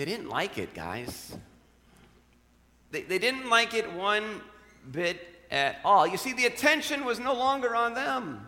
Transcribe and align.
they 0.00 0.06
didn't 0.06 0.30
like 0.30 0.56
it, 0.56 0.72
guys. 0.72 1.36
They, 2.90 3.02
they 3.02 3.18
didn't 3.18 3.50
like 3.50 3.74
it 3.74 3.92
one 3.92 4.40
bit 4.90 5.20
at 5.50 5.76
all. 5.84 6.06
You 6.06 6.16
see, 6.16 6.32
the 6.32 6.46
attention 6.46 7.04
was 7.04 7.20
no 7.20 7.34
longer 7.34 7.76
on 7.76 7.92
them. 7.92 8.46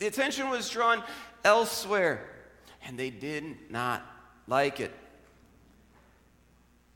The 0.00 0.08
attention 0.08 0.50
was 0.50 0.68
drawn 0.68 1.04
elsewhere, 1.44 2.28
and 2.84 2.98
they 2.98 3.10
did 3.10 3.70
not 3.70 4.04
like 4.48 4.80
it. 4.80 4.92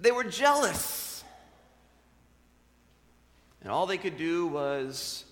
They 0.01 0.11
were 0.11 0.25
jealous. 0.25 1.23
And 3.63 3.71
all 3.71 3.87
they 3.87 3.99
could 3.99 4.17
do 4.17 4.49
was 4.49 5.25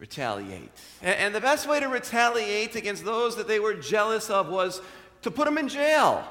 retaliate. 0.00 0.70
And, 1.02 1.34
the 1.34 1.40
best 1.40 1.68
way 1.68 1.78
to 1.78 1.86
retaliate 1.86 2.74
against 2.74 3.04
those 3.04 3.36
that 3.36 3.46
they 3.46 3.60
were 3.60 3.74
jealous 3.74 4.30
of 4.30 4.48
was 4.48 4.80
to 5.22 5.30
put 5.30 5.44
them 5.44 5.58
in 5.58 5.68
jail. 5.68 6.24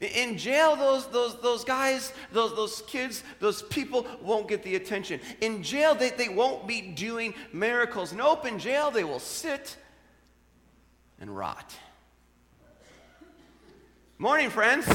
In 0.00 0.38
jail, 0.38 0.76
those, 0.76 1.06
those, 1.08 1.38
those 1.42 1.62
guys, 1.62 2.14
those, 2.32 2.56
those 2.56 2.82
kids, 2.86 3.22
those 3.38 3.62
people 3.62 4.06
won't 4.22 4.48
get 4.48 4.62
the 4.62 4.76
attention. 4.76 5.20
In 5.42 5.62
jail, 5.62 5.94
they, 5.94 6.08
they 6.08 6.30
won't 6.30 6.66
be 6.66 6.80
doing 6.80 7.34
miracles. 7.52 8.12
Nope, 8.14 8.38
open 8.38 8.58
jail, 8.58 8.90
they 8.90 9.04
will 9.04 9.18
sit 9.18 9.76
and 11.20 11.36
rot. 11.36 11.74
Morning, 14.16 14.48
friends. 14.48 14.86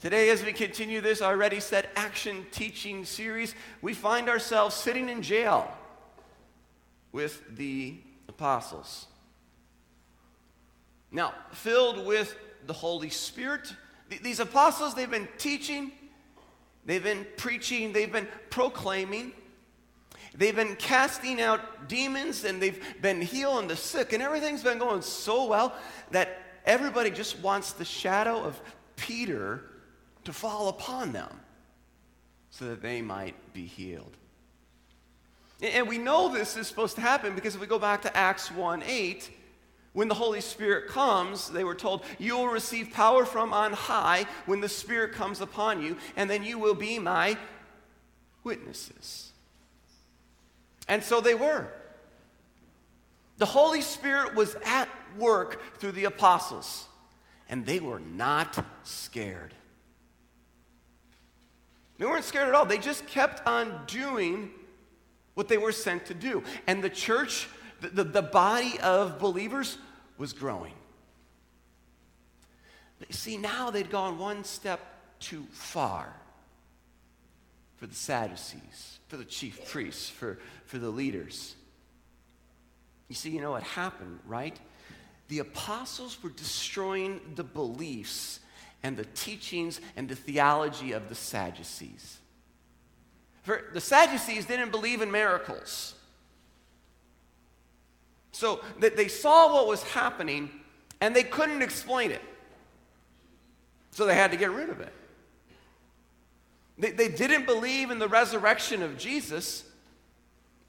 Today, 0.00 0.28
as 0.30 0.44
we 0.44 0.52
continue 0.52 1.00
this 1.00 1.22
already 1.22 1.60
set 1.60 1.90
action 1.96 2.44
teaching 2.50 3.04
series, 3.04 3.54
we 3.80 3.94
find 3.94 4.28
ourselves 4.28 4.74
sitting 4.74 5.08
in 5.08 5.22
jail 5.22 5.72
with 7.12 7.56
the 7.56 7.96
apostles. 8.28 9.06
Now, 11.14 11.32
filled 11.52 12.04
with 12.04 12.36
the 12.66 12.72
Holy 12.72 13.08
Spirit, 13.08 13.72
these 14.20 14.40
apostles, 14.40 14.96
they've 14.96 15.08
been 15.08 15.28
teaching, 15.38 15.92
they've 16.84 17.02
been 17.02 17.24
preaching, 17.36 17.92
they've 17.92 18.10
been 18.10 18.26
proclaiming, 18.50 19.32
they've 20.36 20.56
been 20.56 20.74
casting 20.74 21.40
out 21.40 21.88
demons, 21.88 22.42
and 22.42 22.60
they've 22.60 22.82
been 23.00 23.20
healing 23.20 23.68
the 23.68 23.76
sick, 23.76 24.12
and 24.12 24.24
everything's 24.24 24.64
been 24.64 24.78
going 24.78 25.02
so 25.02 25.44
well 25.46 25.72
that 26.10 26.36
everybody 26.66 27.10
just 27.10 27.38
wants 27.38 27.74
the 27.74 27.84
shadow 27.84 28.42
of 28.42 28.60
Peter 28.96 29.62
to 30.24 30.32
fall 30.32 30.68
upon 30.68 31.12
them 31.12 31.30
so 32.50 32.64
that 32.64 32.82
they 32.82 33.00
might 33.00 33.36
be 33.52 33.66
healed. 33.66 34.16
And 35.62 35.86
we 35.88 35.98
know 35.98 36.28
this 36.28 36.56
is 36.56 36.66
supposed 36.66 36.96
to 36.96 37.00
happen 37.00 37.36
because 37.36 37.54
if 37.54 37.60
we 37.60 37.68
go 37.68 37.78
back 37.78 38.02
to 38.02 38.16
Acts 38.16 38.50
1 38.50 38.82
8, 38.82 39.30
when 39.94 40.08
the 40.08 40.14
Holy 40.14 40.40
Spirit 40.40 40.88
comes, 40.88 41.48
they 41.48 41.64
were 41.64 41.74
told, 41.74 42.04
You 42.18 42.36
will 42.36 42.48
receive 42.48 42.92
power 42.92 43.24
from 43.24 43.52
on 43.52 43.72
high 43.72 44.26
when 44.44 44.60
the 44.60 44.68
Spirit 44.68 45.12
comes 45.12 45.40
upon 45.40 45.82
you, 45.82 45.96
and 46.16 46.28
then 46.28 46.42
you 46.42 46.58
will 46.58 46.74
be 46.74 46.98
my 46.98 47.38
witnesses. 48.42 49.32
And 50.88 51.02
so 51.02 51.20
they 51.20 51.34
were. 51.34 51.68
The 53.38 53.46
Holy 53.46 53.80
Spirit 53.80 54.34
was 54.34 54.56
at 54.66 54.88
work 55.16 55.78
through 55.78 55.92
the 55.92 56.04
apostles, 56.04 56.86
and 57.48 57.64
they 57.64 57.78
were 57.80 58.00
not 58.00 58.64
scared. 58.82 59.54
They 61.98 62.06
weren't 62.06 62.24
scared 62.24 62.48
at 62.48 62.54
all. 62.54 62.66
They 62.66 62.78
just 62.78 63.06
kept 63.06 63.46
on 63.46 63.84
doing 63.86 64.50
what 65.34 65.46
they 65.46 65.58
were 65.58 65.72
sent 65.72 66.06
to 66.06 66.14
do. 66.14 66.42
And 66.66 66.82
the 66.82 66.90
church, 66.90 67.48
the, 67.84 68.04
the, 68.04 68.04
the 68.04 68.22
body 68.22 68.78
of 68.80 69.18
believers, 69.18 69.78
was 70.16 70.32
growing. 70.32 70.72
See, 73.10 73.36
now 73.36 73.70
they'd 73.70 73.90
gone 73.90 74.18
one 74.18 74.44
step 74.44 74.80
too 75.20 75.44
far 75.50 76.14
for 77.76 77.86
the 77.86 77.94
Sadducees, 77.94 78.98
for 79.08 79.16
the 79.16 79.24
chief 79.24 79.68
priests, 79.68 80.08
for, 80.08 80.38
for 80.64 80.78
the 80.78 80.88
leaders. 80.88 81.54
You 83.08 83.14
see, 83.14 83.30
you 83.30 83.40
know 83.40 83.50
what 83.50 83.62
happened, 83.62 84.20
right? 84.26 84.58
The 85.28 85.40
apostles 85.40 86.22
were 86.22 86.30
destroying 86.30 87.20
the 87.34 87.44
beliefs 87.44 88.40
and 88.82 88.96
the 88.96 89.04
teachings 89.04 89.80
and 89.96 90.08
the 90.08 90.16
theology 90.16 90.92
of 90.92 91.08
the 91.08 91.14
Sadducees. 91.14 92.18
For 93.42 93.64
the 93.74 93.80
Sadducees 93.80 94.46
didn't 94.46 94.70
believe 94.70 95.02
in 95.02 95.10
miracles. 95.10 95.94
So 98.34 98.62
that 98.80 98.96
they 98.96 99.06
saw 99.06 99.54
what 99.54 99.68
was 99.68 99.84
happening 99.84 100.50
and 101.00 101.14
they 101.14 101.22
couldn't 101.22 101.62
explain 101.62 102.10
it. 102.10 102.20
So 103.92 104.06
they 104.06 104.16
had 104.16 104.32
to 104.32 104.36
get 104.36 104.50
rid 104.50 104.70
of 104.70 104.80
it. 104.80 104.92
They, 106.76 106.90
they 106.90 107.06
didn't 107.06 107.46
believe 107.46 107.92
in 107.92 108.00
the 108.00 108.08
resurrection 108.08 108.82
of 108.82 108.98
Jesus, 108.98 109.62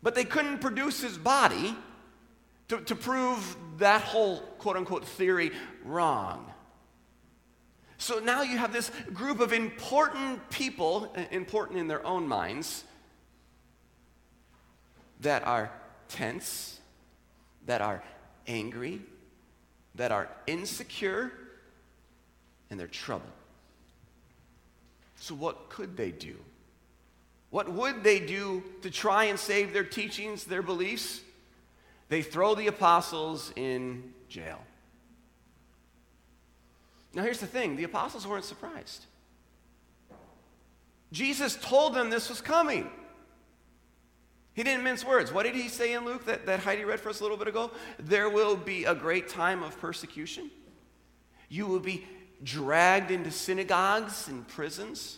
but 0.04 0.14
they 0.14 0.26
couldn't 0.26 0.60
produce 0.60 1.02
his 1.02 1.18
body 1.18 1.76
to, 2.68 2.82
to 2.82 2.94
prove 2.94 3.58
that 3.80 4.02
whole 4.02 4.42
quote 4.60 4.78
unquote 4.78 5.04
theory 5.04 5.52
wrong. 5.84 6.52
So 7.98 8.20
now 8.20 8.44
you 8.44 8.60
have 8.60 8.74
this 8.74 8.92
group 9.12 9.40
of 9.40 9.54
important 9.54 10.48
people, 10.52 11.12
important 11.32 11.80
in 11.80 11.88
their 11.88 12.06
own 12.06 12.28
minds, 12.28 12.84
that 15.22 15.48
are 15.48 15.72
tense, 16.10 16.75
that 17.66 17.82
are 17.82 18.04
angry, 18.48 19.02
that 19.96 20.12
are 20.12 20.30
insecure, 20.48 21.32
and 22.70 22.80
they're 22.80 22.88
troubled. 22.88 23.32
So, 25.18 25.34
what 25.36 25.70
could 25.70 25.96
they 25.98 26.12
do? 26.12 26.36
What 27.50 27.72
would 27.72 28.04
they 28.04 28.20
do 28.20 28.64
to 28.82 28.92
try 28.92 29.26
and 29.26 29.40
save 29.40 29.72
their 29.72 29.84
teachings, 29.84 30.44
their 30.44 30.62
beliefs? 30.62 31.22
They 32.10 32.22
throw 32.22 32.54
the 32.54 32.68
apostles 32.68 33.52
in 33.56 34.14
jail. 34.30 34.62
Now, 37.14 37.24
here's 37.24 37.40
the 37.40 37.48
thing 37.48 37.78
the 37.78 37.86
apostles 37.86 38.28
weren't 38.28 38.46
surprised. 38.46 39.06
Jesus 41.12 41.58
told 41.62 41.94
them 41.94 42.10
this 42.10 42.30
was 42.30 42.42
coming. 42.42 42.90
He 44.56 44.64
didn't 44.64 44.86
mince 44.86 45.04
words. 45.04 45.34
What 45.34 45.44
did 45.44 45.54
he 45.54 45.68
say 45.68 45.94
in 45.94 46.06
Luke 46.06 46.26
that, 46.26 46.46
that 46.46 46.62
Heidi 46.62 46.86
read 46.86 47.02
for 47.02 47.10
us 47.10 47.20
a 47.20 47.24
little 47.24 47.38
bit 47.38 47.50
ago? 47.50 47.72
There 48.00 48.30
will 48.30 48.56
be 48.56 48.86
a 48.86 48.96
great 48.96 49.28
time 49.28 49.62
of 49.62 49.78
persecution. 49.80 50.50
You 51.50 51.68
will 51.68 51.82
be 51.82 52.06
dragged 52.42 53.12
into 53.12 53.32
synagogues 53.32 54.30
and 54.30 54.48
prisons. 54.48 55.18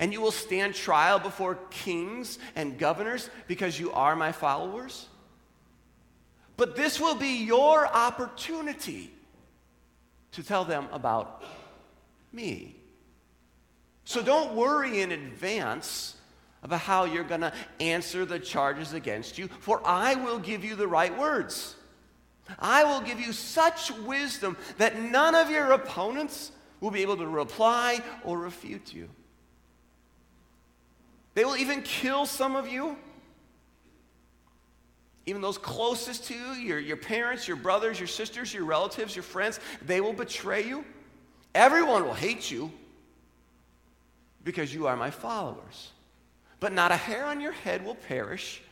And 0.00 0.12
you 0.12 0.20
will 0.20 0.32
stand 0.32 0.74
trial 0.74 1.20
before 1.20 1.60
kings 1.70 2.40
and 2.56 2.76
governors 2.76 3.30
because 3.46 3.78
you 3.78 3.92
are 3.92 4.16
my 4.16 4.32
followers. 4.32 5.06
But 6.56 6.74
this 6.74 6.98
will 6.98 7.14
be 7.14 7.44
your 7.44 7.86
opportunity 7.86 9.12
to 10.32 10.42
tell 10.42 10.64
them 10.64 10.88
about 10.90 11.44
me. 12.32 12.74
So 14.04 14.22
don't 14.22 14.54
worry 14.54 15.02
in 15.02 15.12
advance 15.12 16.16
about 16.64 16.80
how 16.80 17.04
you're 17.04 17.22
going 17.22 17.42
to 17.42 17.52
answer 17.78 18.24
the 18.24 18.40
charges 18.40 18.92
against 18.92 19.38
you, 19.38 19.48
for 19.60 19.80
I 19.86 20.16
will 20.16 20.40
give 20.40 20.64
you 20.64 20.74
the 20.74 20.88
right 20.88 21.16
words. 21.16 21.76
I 22.58 22.84
will 22.84 23.00
give 23.00 23.20
you 23.20 23.32
such 23.32 23.92
wisdom 23.92 24.56
that 24.78 25.00
none 25.00 25.34
of 25.34 25.50
your 25.50 25.72
opponents 25.72 26.50
will 26.80 26.90
be 26.90 27.02
able 27.02 27.16
to 27.18 27.26
reply 27.26 28.02
or 28.24 28.38
refute 28.38 28.92
you. 28.92 29.08
They 31.34 31.44
will 31.44 31.56
even 31.56 31.82
kill 31.82 32.26
some 32.26 32.56
of 32.56 32.66
you 32.66 32.96
even 35.26 35.40
those 35.40 35.58
closest 35.58 36.24
to 36.24 36.34
you, 36.34 36.52
your, 36.52 36.78
your 36.78 36.96
parents, 36.96 37.48
your 37.48 37.56
brothers, 37.56 37.98
your 37.98 38.06
sisters, 38.06 38.52
your 38.52 38.64
relatives, 38.64 39.16
your 39.16 39.22
friends, 39.22 39.58
they 39.82 40.00
will 40.00 40.12
betray 40.12 40.66
you. 40.66 40.84
Everyone 41.54 42.04
will 42.04 42.14
hate 42.14 42.50
you 42.50 42.70
because 44.42 44.74
you 44.74 44.86
are 44.86 44.96
my 44.96 45.10
followers. 45.10 45.92
But 46.64 46.72
not 46.72 46.92
a 46.92 46.96
hair 46.96 47.26
on 47.26 47.42
your 47.42 47.52
head 47.52 47.84
will 47.84 47.94
perish. 47.94 48.62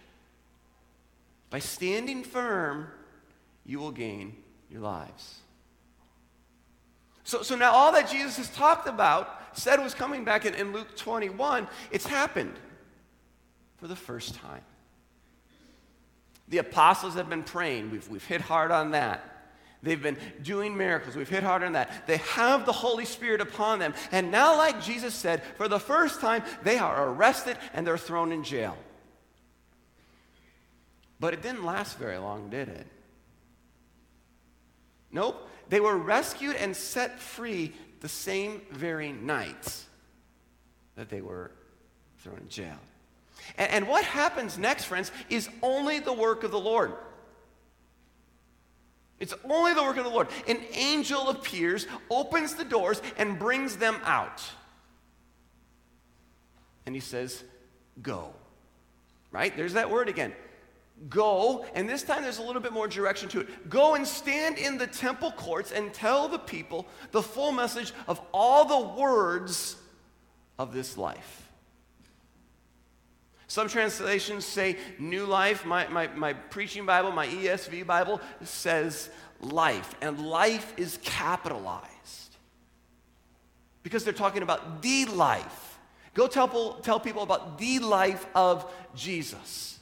By 1.51 1.59
standing 1.59 2.25
firm, 2.25 2.87
you 3.67 3.79
will 3.81 3.91
gain 3.91 4.35
your 4.71 4.81
lives. 4.81 5.41
So, 7.23 7.43
so 7.43 7.55
now 7.55 7.71
all 7.73 7.93
that 7.93 8.09
Jesus 8.09 8.39
has 8.39 8.49
talked 8.49 8.89
about, 8.89 9.29
said 9.53 9.79
was 9.79 9.93
coming 9.93 10.25
back 10.25 10.47
in, 10.47 10.55
in 10.55 10.73
Luke 10.73 10.97
21, 10.97 11.69
it's 11.91 12.07
happened 12.07 12.55
for 13.77 13.89
the 13.89 13.95
first 13.95 14.37
time. 14.37 14.63
The 16.49 16.57
apostles 16.57 17.13
have 17.17 17.29
been 17.29 17.43
praying. 17.43 17.91
We've, 17.91 18.09
we've 18.09 18.25
hit 18.25 18.41
hard 18.41 18.71
on 18.71 18.93
that. 18.93 19.32
They've 19.83 20.01
been 20.01 20.17
doing 20.43 20.77
miracles. 20.77 21.17
We've 21.17 21.29
hit 21.29 21.43
harder 21.43 21.67
on 21.67 21.73
that. 21.73 22.07
They 22.07 22.19
have 22.19 22.67
the 22.67 22.73
Holy 22.73 23.05
Spirit 23.05 23.41
upon 23.41 23.81
them. 23.81 23.95
And 24.13 24.31
now, 24.31 24.57
like 24.57 24.81
Jesus 24.81 25.13
said, 25.13 25.43
for 25.57 25.67
the 25.67 25.81
first 25.81 26.21
time, 26.21 26.45
they 26.63 26.79
are 26.79 27.09
arrested 27.09 27.57
and 27.75 27.85
they're 27.85 27.99
thrown 27.99 28.31
in 28.31 28.45
jail. 28.45 28.77
But 31.19 31.35
it 31.35 31.43
didn't 31.43 31.65
last 31.65 31.99
very 31.99 32.19
long, 32.19 32.49
did 32.49 32.69
it? 32.69 32.87
Nope. 35.11 35.49
They 35.69 35.81
were 35.81 35.97
rescued 35.97 36.57
and 36.57 36.77
set 36.77 37.19
free 37.19 37.73
the 38.01 38.09
same 38.09 38.63
very 38.71 39.13
night 39.13 39.77
that 40.97 41.09
they 41.09 41.21
were 41.21 41.51
thrown 42.19 42.39
in 42.39 42.49
jail. 42.49 42.79
And, 43.59 43.71
and 43.71 43.89
what 43.89 44.05
happens 44.05 44.59
next, 44.59 44.85
friends, 44.85 45.11
is 45.29 45.49
only 45.63 45.99
the 45.99 46.13
work 46.13 46.45
of 46.45 46.51
the 46.51 46.61
Lord. 46.61 46.93
It's 49.23 49.35
only 49.49 49.73
the 49.73 49.85
work 49.85 49.97
of 49.99 50.03
the 50.03 50.11
Lord. 50.11 50.27
An 50.49 50.59
angel 50.73 51.29
appears, 51.29 51.87
opens 52.11 52.57
the 52.57 52.65
doors, 52.65 53.01
and 53.17 53.39
brings 53.39 53.77
them 53.77 53.97
out. 54.03 54.43
And 56.87 56.95
he 56.97 57.01
says, 57.01 57.45
Go. 58.03 58.35
Right? 59.31 59.57
There's 59.57 59.75
that 59.75 59.89
word 59.89 60.09
again. 60.09 60.33
Go, 61.09 61.65
and 61.77 61.89
this 61.89 62.03
time 62.03 62.23
there's 62.23 62.39
a 62.39 62.43
little 62.43 62.61
bit 62.61 62.73
more 62.73 62.89
direction 62.89 63.29
to 63.29 63.41
it. 63.41 63.71
Go 63.71 63.95
and 63.95 64.05
stand 64.05 64.59
in 64.59 64.77
the 64.77 64.89
temple 64.89 65.31
courts 65.31 65.71
and 65.71 65.95
tell 65.95 66.27
the 66.27 66.39
people 66.41 66.89
the 67.13 67.23
full 67.23 67.53
message 67.53 67.93
of 68.09 68.21
all 68.35 68.65
the 68.65 69.01
words 69.01 69.77
of 70.59 70.75
this 70.75 70.99
life. 70.99 71.42
Some 73.53 73.69
translations 73.69 74.47
say 74.47 74.79
new 74.99 75.27
life. 75.27 75.67
My, 75.67 75.87
my, 75.89 76.07
my 76.07 76.33
preaching 76.33 76.87
Bible, 76.87 77.13
my 77.13 77.27
ESV 77.27 77.87
Bible, 77.87 78.19
says 78.43 79.11
life, 79.43 79.95
and 80.01 80.27
life 80.27 80.73
is 80.79 80.99
capitalized 81.03 82.37
because 83.83 84.05
they're 84.05 84.15
talking 84.15 84.43
about 84.43 84.81
the 84.81 85.05
life. 85.05 85.79
Go 86.15 86.29
tell, 86.29 86.79
tell 86.81 86.99
people 86.99 87.23
about 87.23 87.59
the 87.59 87.79
life 87.81 88.25
of 88.35 88.73
Jesus. 88.95 89.79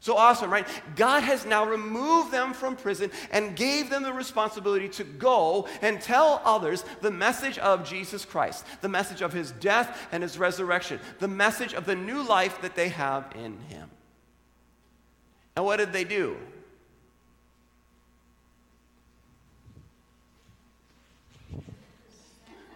So 0.00 0.16
awesome, 0.16 0.50
right? 0.50 0.66
God 0.94 1.24
has 1.24 1.44
now 1.44 1.64
removed 1.66 2.30
them 2.30 2.52
from 2.52 2.76
prison 2.76 3.10
and 3.32 3.56
gave 3.56 3.90
them 3.90 4.04
the 4.04 4.12
responsibility 4.12 4.88
to 4.90 5.04
go 5.04 5.66
and 5.82 6.00
tell 6.00 6.40
others 6.44 6.84
the 7.00 7.10
message 7.10 7.58
of 7.58 7.88
Jesus 7.88 8.24
Christ, 8.24 8.64
the 8.80 8.88
message 8.88 9.22
of 9.22 9.32
his 9.32 9.50
death 9.52 10.08
and 10.12 10.22
his 10.22 10.38
resurrection, 10.38 11.00
the 11.18 11.28
message 11.28 11.74
of 11.74 11.84
the 11.84 11.96
new 11.96 12.22
life 12.22 12.62
that 12.62 12.76
they 12.76 12.90
have 12.90 13.26
in 13.34 13.58
him. 13.68 13.90
And 15.56 15.64
what 15.64 15.78
did 15.78 15.92
they 15.92 16.04
do? 16.04 16.36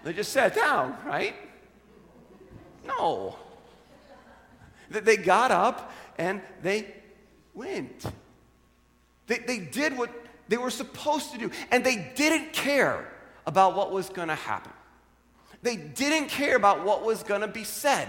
They 0.03 0.13
just 0.13 0.33
sat 0.33 0.57
down, 0.57 0.97
right? 1.07 1.37
No. 2.85 3.37
They 4.91 5.17
got 5.17 5.53
up 5.53 5.93
and 6.19 6.43
they 6.63 7.02
went. 7.55 8.05
They, 9.27 9.39
they 9.39 9.59
did 9.59 9.97
what 9.97 10.11
they 10.49 10.57
were 10.57 10.71
supposed 10.71 11.33
to 11.33 11.39
do, 11.39 11.51
and 11.71 11.85
they 11.85 12.13
didn't 12.15 12.53
care 12.53 13.09
about 13.47 13.77
what 13.77 13.93
was 13.93 14.09
going 14.09 14.29
to 14.29 14.35
happen. 14.35 14.73
They 15.63 15.77
didn't 15.77 16.29
care 16.29 16.57
about 16.57 16.85
what 16.85 17.05
was 17.05 17.23
going 17.23 17.41
to 17.41 17.49
be 17.49 17.65
said. 17.65 18.09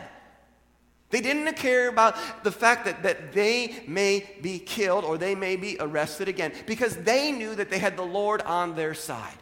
They 1.11 1.21
didn't 1.21 1.55
care 1.57 1.89
about 1.89 2.17
the 2.43 2.51
fact 2.51 2.85
that, 2.85 3.03
that 3.03 3.33
they 3.33 3.83
may 3.87 4.27
be 4.41 4.57
killed 4.57 5.05
or 5.05 5.19
they 5.19 5.35
may 5.35 5.55
be 5.55 5.77
arrested 5.79 6.27
again 6.27 6.53
because 6.65 6.95
they 6.97 7.31
knew 7.31 7.53
that 7.53 7.69
they 7.69 7.77
had 7.77 7.97
the 7.97 8.01
Lord 8.01 8.41
on 8.41 8.75
their 8.75 8.95
side. 8.95 9.37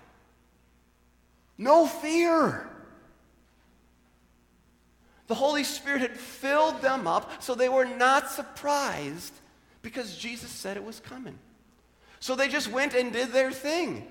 No 1.58 1.88
fear. 1.88 2.70
The 5.28 5.36
Holy 5.36 5.64
Spirit 5.64 6.02
had 6.02 6.18
filled 6.18 6.82
them 6.82 7.08
up 7.08 7.42
so 7.42 7.56
they 7.56 7.70
were 7.70 7.86
not 7.86 8.30
surprised 8.30 9.34
because 9.82 10.18
Jesus 10.18 10.50
said 10.50 10.78
it 10.78 10.84
was 10.84 11.00
coming. 11.00 11.38
So 12.20 12.36
they 12.36 12.48
just 12.48 12.70
went 12.70 12.94
and 12.94 13.12
did 13.12 13.32
their 13.32 13.52
thing. 13.52 14.08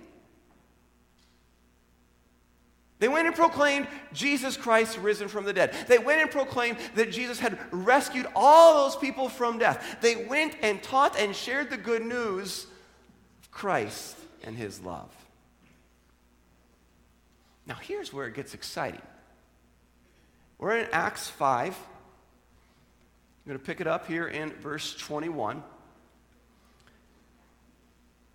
They 2.98 3.08
went 3.08 3.26
and 3.26 3.34
proclaimed 3.34 3.88
Jesus 4.12 4.58
Christ 4.58 4.98
risen 4.98 5.28
from 5.28 5.44
the 5.44 5.54
dead. 5.54 5.74
They 5.88 5.98
went 5.98 6.20
and 6.20 6.30
proclaimed 6.30 6.76
that 6.96 7.10
Jesus 7.10 7.40
had 7.40 7.58
rescued 7.70 8.26
all 8.36 8.84
those 8.84 8.96
people 8.96 9.30
from 9.30 9.58
death. 9.58 9.96
They 10.02 10.26
went 10.26 10.54
and 10.60 10.82
taught 10.82 11.18
and 11.18 11.34
shared 11.34 11.70
the 11.70 11.78
good 11.78 12.02
news 12.02 12.66
of 13.42 13.50
Christ 13.50 14.16
and 14.44 14.54
his 14.54 14.80
love. 14.80 15.10
Now, 17.66 17.76
here's 17.76 18.12
where 18.12 18.26
it 18.26 18.34
gets 18.34 18.52
exciting. 18.52 19.00
We're 20.58 20.76
in 20.76 20.88
Acts 20.92 21.28
5. 21.30 21.74
I'm 23.44 23.48
going 23.48 23.58
to 23.58 23.64
pick 23.64 23.80
it 23.80 23.86
up 23.86 24.06
here 24.06 24.28
in 24.28 24.50
verse 24.54 24.94
21. 24.96 25.56
It 25.58 25.62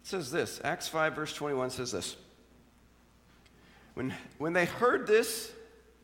says 0.03 0.31
this 0.31 0.59
Acts 0.63 0.87
5, 0.87 1.15
verse 1.15 1.33
21 1.33 1.69
says 1.69 1.91
this. 1.91 2.15
When, 3.93 4.13
when 4.39 4.53
they 4.53 4.65
heard 4.65 5.07
this, 5.07 5.51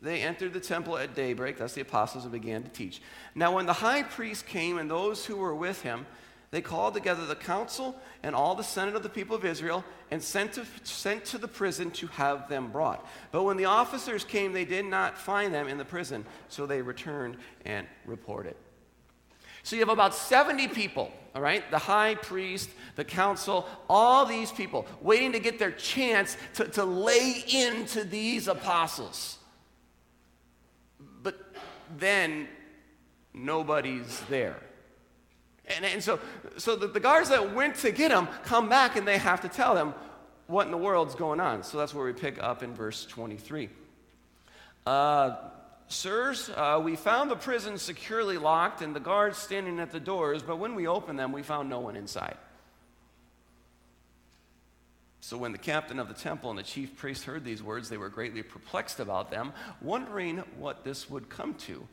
they 0.01 0.21
entered 0.21 0.53
the 0.53 0.59
temple 0.59 0.97
at 0.97 1.13
daybreak. 1.13 1.57
That's 1.57 1.73
the 1.73 1.81
apostles 1.81 2.23
and 2.23 2.31
began 2.31 2.63
to 2.63 2.69
teach. 2.69 3.01
Now, 3.35 3.55
when 3.55 3.65
the 3.65 3.73
high 3.73 4.03
priest 4.03 4.47
came 4.47 4.77
and 4.77 4.89
those 4.89 5.25
who 5.25 5.35
were 5.35 5.53
with 5.53 5.81
him, 5.81 6.05
they 6.51 6.61
called 6.61 6.93
together 6.93 7.25
the 7.25 7.35
council 7.35 7.95
and 8.23 8.35
all 8.35 8.55
the 8.55 8.63
senate 8.63 8.95
of 8.95 9.03
the 9.03 9.09
people 9.09 9.35
of 9.35 9.45
Israel 9.45 9.85
and 10.09 10.21
sent 10.21 10.53
to, 10.53 10.65
sent 10.83 11.23
to 11.25 11.37
the 11.37 11.47
prison 11.47 11.91
to 11.91 12.07
have 12.07 12.49
them 12.49 12.71
brought. 12.71 13.07
But 13.31 13.43
when 13.43 13.57
the 13.57 13.65
officers 13.65 14.23
came, 14.23 14.51
they 14.51 14.65
did 14.65 14.85
not 14.85 15.17
find 15.17 15.53
them 15.53 15.67
in 15.67 15.77
the 15.77 15.85
prison, 15.85 16.25
so 16.49 16.65
they 16.65 16.81
returned 16.81 17.37
and 17.63 17.87
reported. 18.05 18.55
So 19.63 19.75
you 19.75 19.81
have 19.81 19.89
about 19.89 20.15
70 20.15 20.69
people, 20.69 21.11
all 21.35 21.41
right? 21.41 21.69
The 21.71 21.77
high 21.77 22.15
priest, 22.15 22.69
the 22.95 23.03
council, 23.03 23.67
all 23.89 24.25
these 24.25 24.51
people 24.51 24.85
waiting 25.01 25.31
to 25.33 25.39
get 25.39 25.59
their 25.59 25.71
chance 25.71 26.37
to, 26.55 26.65
to 26.69 26.83
lay 26.83 27.43
into 27.47 28.03
these 28.03 28.47
apostles. 28.47 29.37
But 31.23 31.39
then 31.97 32.47
nobody's 33.33 34.19
there. 34.29 34.57
And, 35.67 35.85
and 35.85 36.03
so, 36.03 36.19
so 36.57 36.75
the, 36.75 36.87
the 36.87 36.99
guards 36.99 37.29
that 37.29 37.53
went 37.53 37.75
to 37.77 37.91
get 37.91 38.09
them 38.09 38.27
come 38.43 38.67
back 38.67 38.95
and 38.95 39.07
they 39.07 39.17
have 39.17 39.41
to 39.41 39.49
tell 39.49 39.75
them 39.75 39.93
what 40.47 40.65
in 40.65 40.71
the 40.71 40.77
world's 40.77 41.15
going 41.15 41.39
on. 41.39 41.63
So 41.63 41.77
that's 41.77 41.93
where 41.93 42.05
we 42.05 42.13
pick 42.13 42.41
up 42.41 42.63
in 42.63 42.73
verse 42.73 43.05
23. 43.05 43.69
Uh, 44.85 45.35
Sirs, 45.91 46.49
uh, 46.49 46.79
we 46.83 46.95
found 46.95 47.29
the 47.29 47.35
prison 47.35 47.77
securely 47.77 48.37
locked 48.37 48.81
and 48.81 48.95
the 48.95 48.99
guards 48.99 49.37
standing 49.37 49.79
at 49.79 49.91
the 49.91 49.99
doors, 49.99 50.41
but 50.41 50.57
when 50.57 50.75
we 50.75 50.87
opened 50.87 51.19
them, 51.19 51.31
we 51.31 51.43
found 51.43 51.69
no 51.69 51.79
one 51.79 51.95
inside. 51.95 52.37
So 55.19 55.37
when 55.37 55.51
the 55.51 55.57
captain 55.57 55.99
of 55.99 56.07
the 56.07 56.13
temple 56.13 56.49
and 56.49 56.57
the 56.57 56.63
chief 56.63 56.97
priest 56.97 57.25
heard 57.25 57.43
these 57.43 57.61
words, 57.61 57.89
they 57.89 57.97
were 57.97 58.09
greatly 58.09 58.41
perplexed 58.41 58.99
about 58.99 59.29
them, 59.29 59.53
wondering 59.81 60.39
what 60.57 60.83
this 60.83 61.09
would 61.09 61.29
come 61.29 61.53
to. 61.55 61.87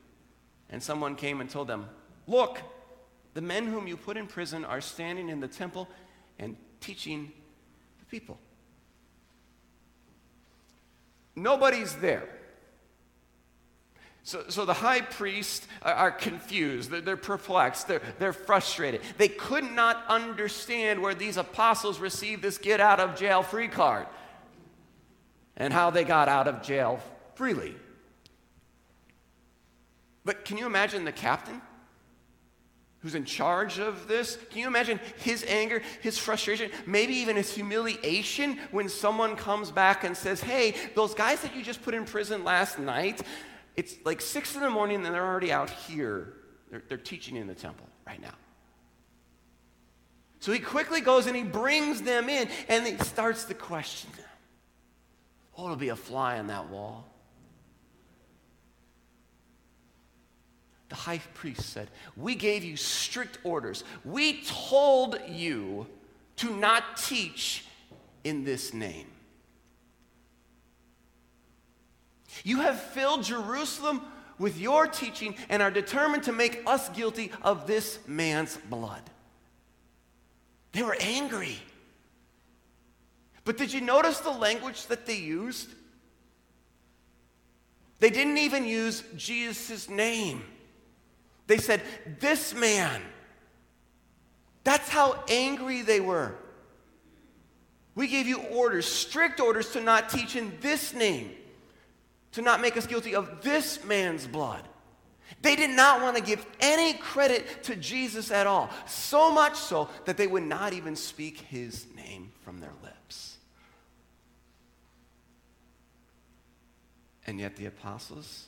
And 0.70 0.82
someone 0.82 1.14
came 1.14 1.40
and 1.40 1.50
told 1.50 1.68
them, 1.68 1.86
Look, 2.26 2.60
the 3.34 3.40
men 3.40 3.66
whom 3.66 3.86
you 3.86 3.96
put 3.96 4.16
in 4.16 4.26
prison 4.26 4.64
are 4.64 4.80
standing 4.80 5.28
in 5.28 5.40
the 5.40 5.48
temple 5.48 5.88
and 6.38 6.56
teaching 6.80 7.32
the 8.00 8.04
people. 8.06 8.38
Nobody's 11.36 11.94
there. 11.96 12.28
So, 14.22 14.44
so 14.48 14.64
the 14.64 14.74
high 14.74 15.00
priests 15.00 15.66
are, 15.82 16.10
confused, 16.10 16.90
they're, 16.90 17.00
they're 17.00 17.16
perplexed, 17.16 17.88
they're, 17.88 18.02
they're 18.18 18.32
frustrated. 18.32 19.00
They 19.16 19.28
could 19.28 19.64
not 19.64 20.04
understand 20.08 21.00
where 21.00 21.14
these 21.14 21.36
apostles 21.38 21.98
received 21.98 22.42
this 22.42 22.58
get 22.58 22.80
out 22.80 23.00
of 23.00 23.16
jail 23.16 23.42
free 23.42 23.68
card 23.68 24.06
and 25.56 25.72
how 25.72 25.90
they 25.90 26.04
got 26.04 26.28
out 26.28 26.46
of 26.46 26.62
jail 26.62 27.00
freely. 27.36 27.74
But 30.24 30.44
can 30.44 30.58
you 30.58 30.66
imagine 30.66 31.04
the 31.04 31.12
captain? 31.12 31.62
who's 33.00 33.14
in 33.14 33.24
charge 33.24 33.78
of 33.78 34.08
this. 34.08 34.38
Can 34.50 34.58
you 34.58 34.66
imagine 34.66 34.98
his 35.18 35.44
anger, 35.46 35.82
his 36.00 36.18
frustration, 36.18 36.70
maybe 36.86 37.14
even 37.14 37.36
his 37.36 37.52
humiliation 37.54 38.58
when 38.72 38.88
someone 38.88 39.36
comes 39.36 39.70
back 39.70 40.04
and 40.04 40.16
says, 40.16 40.40
Hey, 40.40 40.74
those 40.94 41.14
guys 41.14 41.40
that 41.42 41.54
you 41.54 41.62
just 41.62 41.82
put 41.82 41.94
in 41.94 42.04
prison 42.04 42.42
last 42.42 42.78
night, 42.78 43.22
it's 43.78 43.94
like 44.04 44.20
six 44.20 44.56
in 44.56 44.60
the 44.60 44.70
morning 44.70 45.06
and 45.06 45.14
they're 45.14 45.24
already 45.24 45.52
out 45.52 45.70
here. 45.70 46.34
They're, 46.68 46.82
they're 46.88 46.98
teaching 46.98 47.36
in 47.36 47.46
the 47.46 47.54
temple 47.54 47.86
right 48.04 48.20
now. 48.20 48.34
So 50.40 50.50
he 50.50 50.58
quickly 50.58 51.00
goes 51.00 51.28
and 51.28 51.36
he 51.36 51.44
brings 51.44 52.02
them 52.02 52.28
in 52.28 52.48
and 52.68 52.84
he 52.84 52.96
starts 53.04 53.44
to 53.44 53.54
question 53.54 54.10
them. 54.16 54.24
Oh, 55.56 55.66
it'll 55.66 55.76
be 55.76 55.90
a 55.90 55.96
fly 55.96 56.40
on 56.40 56.48
that 56.48 56.68
wall. 56.68 57.06
The 60.88 60.96
high 60.96 61.20
priest 61.34 61.62
said, 61.72 61.88
We 62.16 62.34
gave 62.34 62.64
you 62.64 62.76
strict 62.76 63.38
orders. 63.44 63.84
We 64.04 64.42
told 64.42 65.20
you 65.28 65.86
to 66.36 66.56
not 66.56 66.96
teach 66.96 67.64
in 68.24 68.42
this 68.42 68.74
name. 68.74 69.06
You 72.44 72.60
have 72.60 72.80
filled 72.80 73.24
Jerusalem 73.24 74.02
with 74.38 74.58
your 74.58 74.86
teaching 74.86 75.34
and 75.48 75.62
are 75.62 75.70
determined 75.70 76.24
to 76.24 76.32
make 76.32 76.62
us 76.66 76.88
guilty 76.90 77.30
of 77.42 77.66
this 77.66 77.98
man's 78.06 78.56
blood. 78.56 79.02
They 80.72 80.82
were 80.82 80.96
angry. 81.00 81.58
But 83.44 83.56
did 83.56 83.72
you 83.72 83.80
notice 83.80 84.20
the 84.20 84.30
language 84.30 84.86
that 84.86 85.06
they 85.06 85.16
used? 85.16 85.70
They 88.00 88.10
didn't 88.10 88.38
even 88.38 88.64
use 88.64 89.02
Jesus' 89.16 89.88
name. 89.88 90.44
They 91.46 91.58
said, 91.58 91.82
This 92.20 92.54
man. 92.54 93.02
That's 94.64 94.88
how 94.88 95.24
angry 95.28 95.82
they 95.82 95.98
were. 95.98 96.34
We 97.94 98.06
gave 98.06 98.28
you 98.28 98.40
orders, 98.52 98.86
strict 98.86 99.40
orders, 99.40 99.72
to 99.72 99.80
not 99.80 100.10
teach 100.10 100.36
in 100.36 100.52
this 100.60 100.92
name, 100.92 101.30
to 102.32 102.42
not 102.42 102.60
make 102.60 102.76
us 102.76 102.86
guilty 102.86 103.14
of 103.14 103.42
this 103.42 103.84
man's 103.84 104.26
blood. 104.26 104.62
They 105.42 105.56
did 105.56 105.70
not 105.70 106.00
want 106.00 106.16
to 106.16 106.22
give 106.22 106.44
any 106.60 106.94
credit 106.94 107.64
to 107.64 107.76
Jesus 107.76 108.30
at 108.30 108.46
all, 108.46 108.70
so 108.86 109.30
much 109.32 109.56
so 109.56 109.88
that 110.04 110.16
they 110.16 110.26
would 110.26 110.42
not 110.42 110.72
even 110.72 110.96
speak 110.96 111.38
his 111.38 111.86
name 111.94 112.32
from 112.42 112.60
their 112.60 112.72
lips. 112.82 113.36
And 117.26 117.38
yet 117.38 117.56
the 117.56 117.66
apostles, 117.66 118.46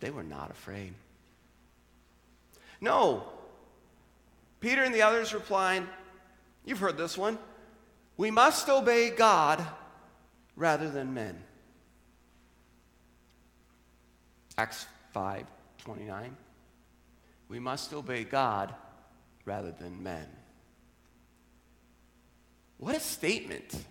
they 0.00 0.10
were 0.10 0.22
not 0.22 0.50
afraid. 0.50 0.92
No. 2.80 3.24
Peter 4.60 4.82
and 4.82 4.94
the 4.94 5.02
others 5.02 5.32
replied, 5.32 5.82
You've 6.66 6.80
heard 6.80 6.98
this 6.98 7.16
one. 7.16 7.38
We 8.16 8.30
must 8.30 8.68
obey 8.68 9.10
God 9.10 9.64
rather 10.54 10.90
than 10.90 11.14
men. 11.14 11.42
Acts 14.58 14.86
5 15.12 15.44
29. 15.78 16.36
We 17.48 17.58
must 17.60 17.92
obey 17.92 18.24
God 18.24 18.74
rather 19.44 19.70
than 19.70 20.02
men. 20.02 20.26
What 22.78 22.96
a 22.96 23.00
statement. 23.00 23.84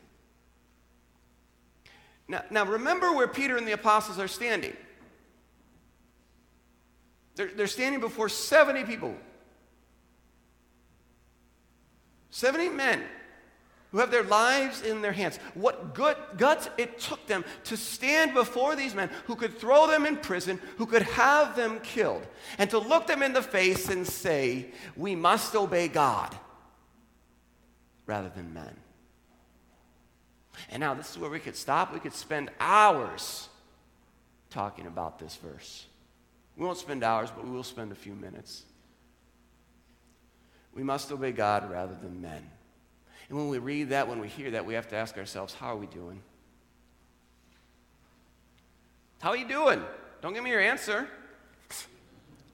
Now, 2.27 2.43
now 2.50 2.65
remember 2.65 3.13
where 3.13 3.27
Peter 3.27 3.55
and 3.57 3.67
the 3.67 3.72
apostles 3.72 4.19
are 4.19 4.27
standing. 4.27 4.75
They're, 7.36 7.51
they're 7.55 7.67
standing 7.67 8.01
before 8.01 8.29
70 8.29 8.84
people. 8.86 9.15
70 12.31 12.69
men 12.69 13.03
who 13.95 14.01
have 14.01 14.11
their 14.11 14.23
lives 14.23 14.81
in 14.81 15.01
their 15.01 15.13
hands. 15.13 15.39
What 15.53 15.95
good 15.95 16.17
guts 16.35 16.67
it 16.77 16.99
took 16.99 17.25
them 17.27 17.45
to 17.63 17.77
stand 17.77 18.33
before 18.33 18.75
these 18.75 18.93
men 18.93 19.09
who 19.23 19.37
could 19.37 19.57
throw 19.57 19.87
them 19.87 20.05
in 20.05 20.17
prison, 20.17 20.59
who 20.75 20.85
could 20.85 21.03
have 21.03 21.55
them 21.55 21.79
killed, 21.79 22.27
and 22.57 22.69
to 22.71 22.77
look 22.77 23.07
them 23.07 23.23
in 23.23 23.31
the 23.31 23.41
face 23.41 23.87
and 23.87 24.05
say, 24.05 24.65
We 24.97 25.15
must 25.15 25.55
obey 25.55 25.87
God 25.87 26.37
rather 28.05 28.27
than 28.27 28.53
men. 28.53 28.75
And 30.69 30.81
now, 30.81 30.93
this 30.93 31.11
is 31.11 31.17
where 31.17 31.29
we 31.29 31.39
could 31.39 31.55
stop. 31.55 31.93
We 31.93 32.01
could 32.01 32.13
spend 32.13 32.49
hours 32.59 33.47
talking 34.49 34.87
about 34.87 35.19
this 35.19 35.37
verse. 35.37 35.85
We 36.57 36.65
won't 36.65 36.79
spend 36.79 37.01
hours, 37.01 37.31
but 37.31 37.45
we 37.45 37.51
will 37.51 37.63
spend 37.63 37.93
a 37.93 37.95
few 37.95 38.13
minutes. 38.13 38.63
We 40.73 40.83
must 40.83 41.13
obey 41.13 41.31
God 41.31 41.71
rather 41.71 41.95
than 41.95 42.21
men. 42.21 42.51
And 43.29 43.38
when 43.38 43.50
we 43.50 43.58
read 43.58 43.89
that, 43.89 44.08
when 44.08 44.20
we 44.20 44.27
hear 44.27 44.51
that, 44.51 44.65
we 44.65 44.75
have 44.75 44.88
to 44.89 44.96
ask 44.96 45.17
ourselves, 45.17 45.53
how 45.53 45.74
are 45.74 45.77
we 45.77 45.88
doing? 45.88 46.22
How 49.20 49.32
are 49.32 49.38
you 49.38 49.48
doing? 49.48 49.82
Don't 50.22 50.34
give 50.34 50.44
me 50.44 50.51
your 50.51 50.62
answer. 50.62 51.08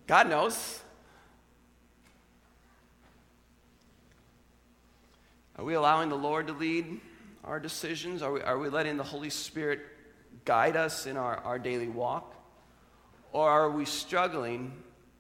God 0.08 0.30
knows. 0.30 0.80
Are 5.58 5.66
we 5.66 5.74
allowing 5.74 6.10
the 6.10 6.16
Lord 6.16 6.48
to 6.48 6.54
lead 6.54 7.02
our 7.44 7.60
decisions? 7.60 8.22
Are 8.22 8.32
we, 8.32 8.42
are 8.42 8.58
we 8.58 8.70
letting 8.70 8.98
the 8.98 9.04
Holy 9.04 9.30
Spirit 9.30 9.82
guide 10.46 10.78
us 10.78 11.06
in 11.06 11.18
our, 11.18 11.38
our 11.38 11.60
daily 11.60 11.90
walk? 11.90 12.34
Or 13.34 13.50
are 13.50 13.70
we 13.70 13.86
struggling 13.86 14.72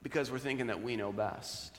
because 0.03 0.31
we're 0.31 0.39
thinking 0.39 0.67
that 0.67 0.81
we 0.81 0.96
know 0.96 1.12
best? 1.12 1.77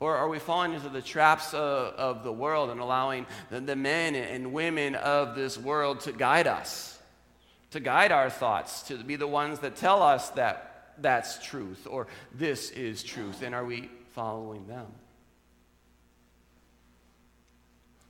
Or 0.00 0.16
are 0.16 0.28
we 0.30 0.38
falling 0.38 0.72
into 0.72 0.88
the 0.88 1.02
traps 1.02 1.52
of, 1.52 1.94
of 1.94 2.24
the 2.24 2.32
world 2.32 2.70
and 2.70 2.80
allowing 2.80 3.26
the, 3.50 3.60
the 3.60 3.76
men 3.76 4.14
and 4.14 4.52
women 4.52 4.94
of 4.94 5.36
this 5.36 5.58
world 5.58 6.00
to 6.00 6.12
guide 6.12 6.46
us, 6.46 6.98
to 7.72 7.80
guide 7.80 8.10
our 8.10 8.30
thoughts, 8.30 8.82
to 8.84 8.96
be 8.96 9.16
the 9.16 9.26
ones 9.26 9.58
that 9.58 9.76
tell 9.76 10.02
us 10.02 10.30
that 10.30 10.94
that's 10.98 11.44
truth 11.46 11.86
or 11.88 12.06
this 12.34 12.70
is 12.70 13.02
truth? 13.02 13.42
And 13.42 13.54
are 13.54 13.64
we 13.64 13.90
following 14.14 14.66
them? 14.66 14.86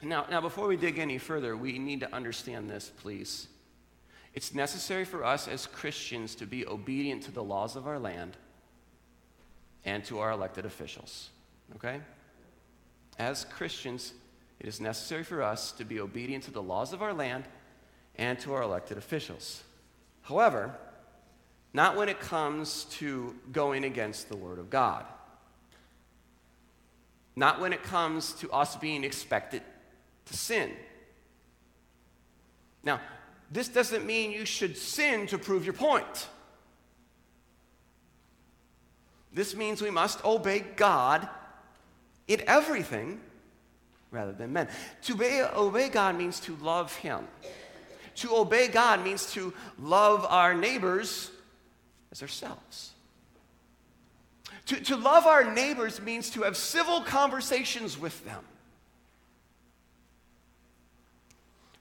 Now, 0.02 0.26
now, 0.30 0.40
before 0.40 0.66
we 0.66 0.76
dig 0.76 0.99
any 0.99 1.18
further, 1.18 1.56
we 1.56 1.78
need 1.78 2.00
to 2.00 2.14
understand 2.14 2.70
this, 2.70 2.90
please. 3.02 3.49
It's 4.32 4.54
necessary 4.54 5.04
for 5.04 5.25
us 5.25 5.47
as 5.47 5.66
Christians 5.66 6.37
to 6.37 6.47
be 6.47 6.66
obedient 6.66 7.25
to 7.25 7.32
the 7.32 7.42
laws 7.42 7.76
of 7.76 7.87
our 7.87 7.99
land 7.99 8.37
and 9.85 10.04
to 10.04 10.20
our 10.20 10.30
elected 10.30 10.64
officials. 10.64 11.28
Okay? 11.76 12.00
As 13.18 13.44
Christians, 13.44 14.12
it 14.58 14.66
is 14.66 14.80
necessary 14.80 15.24
for 15.24 15.42
us 15.42 15.72
to 15.72 15.84
be 15.84 16.00
obedient 16.00 16.44
to 16.44 16.50
the 16.50 16.62
laws 16.62 16.92
of 16.92 17.02
our 17.02 17.12
land 17.12 17.44
and 18.16 18.38
to 18.40 18.52
our 18.54 18.62
elected 18.62 18.98
officials. 18.98 19.62
However, 20.22 20.74
not 21.72 21.96
when 21.96 22.08
it 22.08 22.20
comes 22.20 22.84
to 22.96 23.34
going 23.52 23.84
against 23.84 24.28
the 24.28 24.36
Word 24.36 24.58
of 24.58 24.70
God. 24.70 25.04
Not 27.36 27.60
when 27.60 27.72
it 27.72 27.82
comes 27.82 28.32
to 28.34 28.50
us 28.50 28.76
being 28.76 29.04
expected 29.04 29.62
to 30.26 30.36
sin. 30.36 30.72
Now, 32.82 33.00
this 33.50 33.68
doesn't 33.68 34.04
mean 34.04 34.32
you 34.32 34.44
should 34.44 34.76
sin 34.76 35.26
to 35.28 35.38
prove 35.38 35.64
your 35.64 35.74
point. 35.74 36.28
This 39.32 39.54
means 39.54 39.80
we 39.80 39.90
must 39.90 40.24
obey 40.24 40.60
God 40.60 41.28
in 42.30 42.42
everything 42.46 43.20
rather 44.12 44.32
than 44.32 44.52
men. 44.52 44.68
To 45.02 45.14
obey, 45.14 45.42
obey 45.42 45.88
God 45.88 46.16
means 46.16 46.38
to 46.40 46.56
love 46.56 46.94
Him. 46.96 47.26
To 48.16 48.37
obey 48.37 48.68
God 48.68 49.02
means 49.04 49.32
to 49.32 49.52
love 49.78 50.25
our 50.28 50.54
neighbors 50.54 51.30
as 52.12 52.22
ourselves. 52.22 52.92
To, 54.66 54.80
to 54.80 54.96
love 54.96 55.26
our 55.26 55.52
neighbors 55.52 56.00
means 56.00 56.30
to 56.30 56.42
have 56.42 56.56
civil 56.56 57.00
conversations 57.00 57.99
with 57.99 58.25
them. 58.25 58.44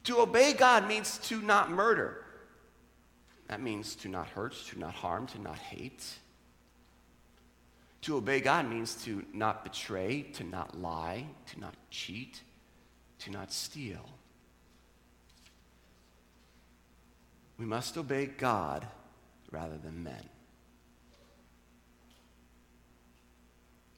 To 0.06 0.20
obey 0.22 0.54
God 0.54 0.88
means 0.88 1.20
to 1.20 1.42
not 1.42 1.70
murder. 1.70 2.26
That 3.48 3.62
means 3.62 3.94
to 3.98 4.08
not 4.08 4.28
hurt, 4.30 4.56
to 4.70 4.80
not 4.80 4.96
harm, 4.96 5.28
to 5.28 5.42
not 5.42 5.58
hate. 5.58 6.04
To 8.04 8.16
obey 8.16 8.40
God 8.40 8.70
means 8.70 8.96
to 9.04 9.26
not 9.34 9.64
betray, 9.64 10.24
to 10.34 10.44
not 10.44 10.80
lie, 10.80 11.26
to 11.52 11.60
not 11.60 11.76
cheat, 11.90 12.42
to 13.20 13.32
not 13.32 13.52
steal. 13.52 14.08
We 17.58 17.66
must 17.66 17.98
obey 17.98 18.28
God 18.28 18.88
rather 19.52 19.78
than 19.78 20.04
men. 20.04 20.30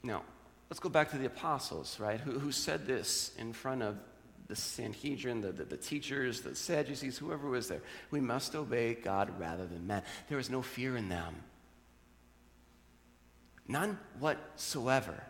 Now, 0.02 0.22
let's 0.68 0.80
go 0.80 0.88
back 0.88 1.12
to 1.12 1.18
the 1.18 1.26
apostles, 1.26 2.00
right? 2.00 2.18
Who, 2.18 2.40
who 2.40 2.50
said 2.50 2.86
this 2.86 3.30
in 3.38 3.52
front 3.52 3.82
of 3.82 3.96
the 4.48 4.56
Sanhedrin, 4.56 5.40
the, 5.40 5.52
the, 5.52 5.64
the, 5.64 5.76
teachers, 5.76 6.40
the 6.40 6.54
Sadducees, 6.54 7.16
whoever 7.16 7.48
was 7.48 7.68
there. 7.68 7.80
We 8.10 8.20
must 8.20 8.54
obey 8.54 8.94
God 8.94 9.32
rather 9.38 9.64
than 9.64 9.86
men. 9.86 10.02
There 10.28 10.36
was 10.36 10.50
no 10.50 10.60
fear 10.60 10.96
in 10.96 11.08
them. 11.08 11.36
None 13.68 13.98
whatsoever. 14.18 15.22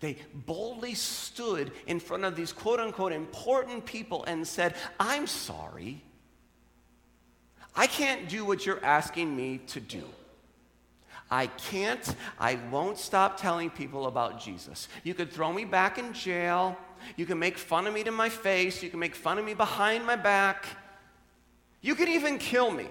They 0.00 0.16
boldly 0.32 0.94
stood 0.94 1.72
in 1.86 2.00
front 2.00 2.24
of 2.24 2.34
these 2.34 2.52
quote 2.52 2.80
unquote 2.80 3.12
important 3.12 3.84
people 3.84 4.24
and 4.24 4.46
said, 4.46 4.74
I'm 4.98 5.26
sorry. 5.26 6.02
I 7.76 7.86
can't 7.86 8.28
do 8.28 8.44
what 8.44 8.66
you're 8.66 8.84
asking 8.84 9.34
me 9.34 9.58
to 9.68 9.80
do. 9.80 10.04
I 11.30 11.46
can't, 11.46 12.16
I 12.40 12.58
won't 12.72 12.98
stop 12.98 13.40
telling 13.40 13.70
people 13.70 14.06
about 14.06 14.40
Jesus. 14.40 14.88
You 15.04 15.14
could 15.14 15.30
throw 15.30 15.52
me 15.52 15.64
back 15.64 15.96
in 15.96 16.12
jail. 16.12 16.76
You 17.16 17.24
can 17.24 17.38
make 17.38 17.56
fun 17.56 17.86
of 17.86 17.94
me 17.94 18.02
to 18.02 18.10
my 18.10 18.28
face. 18.28 18.82
You 18.82 18.90
can 18.90 18.98
make 18.98 19.14
fun 19.14 19.38
of 19.38 19.44
me 19.44 19.54
behind 19.54 20.04
my 20.04 20.16
back. 20.16 20.66
You 21.80 21.94
could 21.94 22.08
even 22.08 22.38
kill 22.38 22.70
me. 22.70 22.88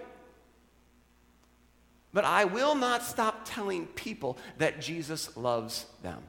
But 2.13 2.25
I 2.25 2.45
will 2.45 2.75
not 2.75 3.03
stop 3.03 3.41
telling 3.45 3.85
people 3.87 4.37
that 4.57 4.81
Jesus 4.81 5.35
loves 5.37 5.85
them. 6.01 6.23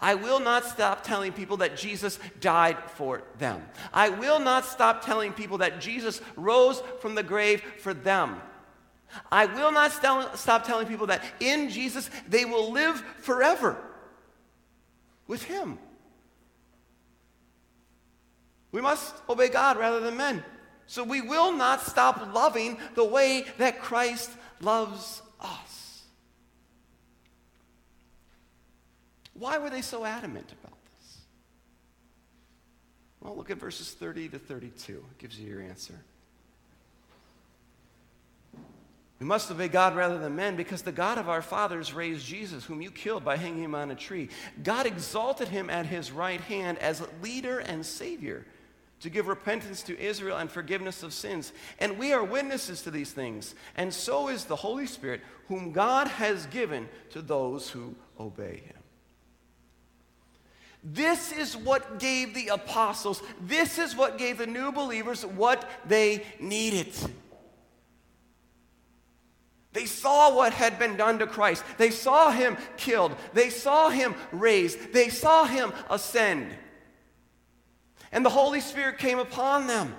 I 0.00 0.14
will 0.14 0.40
not 0.40 0.64
stop 0.64 1.04
telling 1.04 1.32
people 1.32 1.58
that 1.58 1.76
Jesus 1.76 2.18
died 2.40 2.78
for 2.94 3.22
them. 3.38 3.62
I 3.92 4.08
will 4.08 4.40
not 4.40 4.64
stop 4.64 5.04
telling 5.04 5.32
people 5.32 5.58
that 5.58 5.80
Jesus 5.80 6.22
rose 6.36 6.82
from 7.00 7.14
the 7.14 7.22
grave 7.22 7.62
for 7.78 7.92
them. 7.92 8.40
I 9.30 9.46
will 9.46 9.70
not 9.70 9.92
st- 9.92 10.36
stop 10.38 10.66
telling 10.66 10.86
people 10.86 11.08
that 11.08 11.22
in 11.38 11.68
Jesus 11.68 12.10
they 12.28 12.44
will 12.44 12.72
live 12.72 12.96
forever 13.20 13.76
with 15.26 15.42
Him. 15.44 15.78
We 18.72 18.80
must 18.80 19.14
obey 19.28 19.50
God 19.50 19.76
rather 19.76 20.00
than 20.00 20.16
men. 20.16 20.42
So 20.86 21.04
we 21.04 21.20
will 21.20 21.52
not 21.52 21.82
stop 21.82 22.34
loving 22.34 22.78
the 22.94 23.04
way 23.04 23.46
that 23.58 23.80
Christ 23.80 24.30
loves 24.64 25.22
us. 25.40 26.02
Why 29.34 29.58
were 29.58 29.70
they 29.70 29.82
so 29.82 30.04
adamant 30.04 30.52
about 30.52 30.78
this? 30.84 31.18
Well, 33.20 33.36
look 33.36 33.50
at 33.50 33.58
verses 33.58 33.90
30 33.92 34.30
to 34.30 34.38
32. 34.38 34.92
It 34.92 35.18
gives 35.18 35.38
you 35.38 35.48
your 35.48 35.60
answer. 35.62 35.94
We 39.20 39.26
must 39.26 39.50
obey 39.50 39.68
God 39.68 39.96
rather 39.96 40.18
than 40.18 40.36
men 40.36 40.56
because 40.56 40.82
the 40.82 40.92
God 40.92 41.18
of 41.18 41.28
our 41.28 41.42
fathers 41.42 41.94
raised 41.94 42.26
Jesus, 42.26 42.64
whom 42.64 42.82
you 42.82 42.90
killed 42.90 43.24
by 43.24 43.36
hanging 43.36 43.64
him 43.64 43.74
on 43.74 43.90
a 43.90 43.94
tree. 43.94 44.28
God 44.62 44.86
exalted 44.86 45.48
him 45.48 45.70
at 45.70 45.86
his 45.86 46.12
right 46.12 46.40
hand 46.40 46.78
as 46.78 47.02
leader 47.22 47.60
and 47.60 47.86
savior 47.86 48.44
to 49.04 49.10
give 49.10 49.28
repentance 49.28 49.82
to 49.82 50.00
Israel 50.00 50.38
and 50.38 50.50
forgiveness 50.50 51.02
of 51.02 51.12
sins. 51.12 51.52
And 51.78 51.98
we 51.98 52.14
are 52.14 52.24
witnesses 52.24 52.80
to 52.82 52.90
these 52.90 53.12
things. 53.12 53.54
And 53.76 53.92
so 53.92 54.28
is 54.28 54.46
the 54.46 54.56
Holy 54.56 54.86
Spirit, 54.86 55.20
whom 55.48 55.72
God 55.72 56.08
has 56.08 56.46
given 56.46 56.88
to 57.10 57.20
those 57.20 57.68
who 57.68 57.94
obey 58.18 58.62
him. 58.64 58.78
This 60.82 61.32
is 61.32 61.54
what 61.54 61.98
gave 61.98 62.32
the 62.32 62.48
apostles, 62.48 63.22
this 63.42 63.78
is 63.78 63.94
what 63.94 64.16
gave 64.16 64.38
the 64.38 64.46
new 64.46 64.72
believers 64.72 65.26
what 65.26 65.68
they 65.86 66.24
needed. 66.40 66.94
They 69.74 69.84
saw 69.84 70.34
what 70.34 70.54
had 70.54 70.78
been 70.78 70.96
done 70.96 71.18
to 71.18 71.26
Christ. 71.26 71.62
They 71.76 71.90
saw 71.90 72.30
him 72.30 72.56
killed. 72.78 73.14
They 73.34 73.50
saw 73.50 73.90
him 73.90 74.14
raised. 74.32 74.94
They 74.94 75.10
saw 75.10 75.44
him 75.44 75.74
ascend 75.90 76.56
and 78.14 78.24
the 78.24 78.30
Holy 78.30 78.60
Spirit 78.60 78.96
came 78.96 79.18
upon 79.18 79.66
them. 79.66 79.94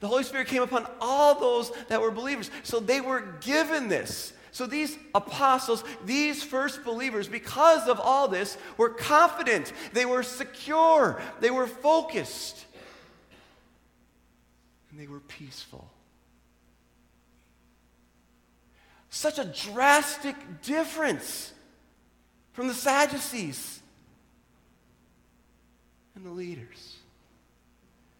The 0.00 0.08
Holy 0.08 0.24
Spirit 0.24 0.48
came 0.48 0.62
upon 0.62 0.86
all 1.00 1.38
those 1.38 1.70
that 1.88 2.00
were 2.00 2.10
believers. 2.10 2.50
So 2.62 2.80
they 2.80 3.00
were 3.00 3.20
given 3.40 3.88
this. 3.88 4.32
So 4.50 4.66
these 4.66 4.96
apostles, 5.14 5.84
these 6.06 6.42
first 6.42 6.84
believers, 6.84 7.28
because 7.28 7.86
of 7.86 8.00
all 8.00 8.28
this, 8.28 8.56
were 8.78 8.88
confident. 8.88 9.72
They 9.92 10.06
were 10.06 10.22
secure. 10.22 11.20
They 11.40 11.50
were 11.50 11.66
focused. 11.66 12.64
And 14.90 14.98
they 14.98 15.06
were 15.06 15.20
peaceful. 15.20 15.88
Such 19.10 19.38
a 19.38 19.44
drastic 19.44 20.62
difference 20.62 21.52
from 22.52 22.68
the 22.68 22.74
Sadducees 22.74 23.80
and 26.14 26.24
the 26.24 26.30
leaders. 26.30 26.97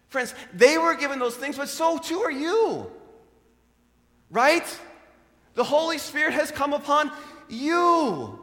Friends, 0.09 0.33
they 0.53 0.77
were 0.77 0.95
given 0.95 1.19
those 1.19 1.35
things, 1.35 1.57
but 1.57 1.69
so 1.69 1.97
too 1.97 2.19
are 2.19 2.31
you. 2.31 2.91
Right? 4.29 4.65
The 5.53 5.63
Holy 5.63 5.99
Spirit 5.99 6.33
has 6.33 6.51
come 6.51 6.73
upon 6.73 7.11
you. 7.47 8.39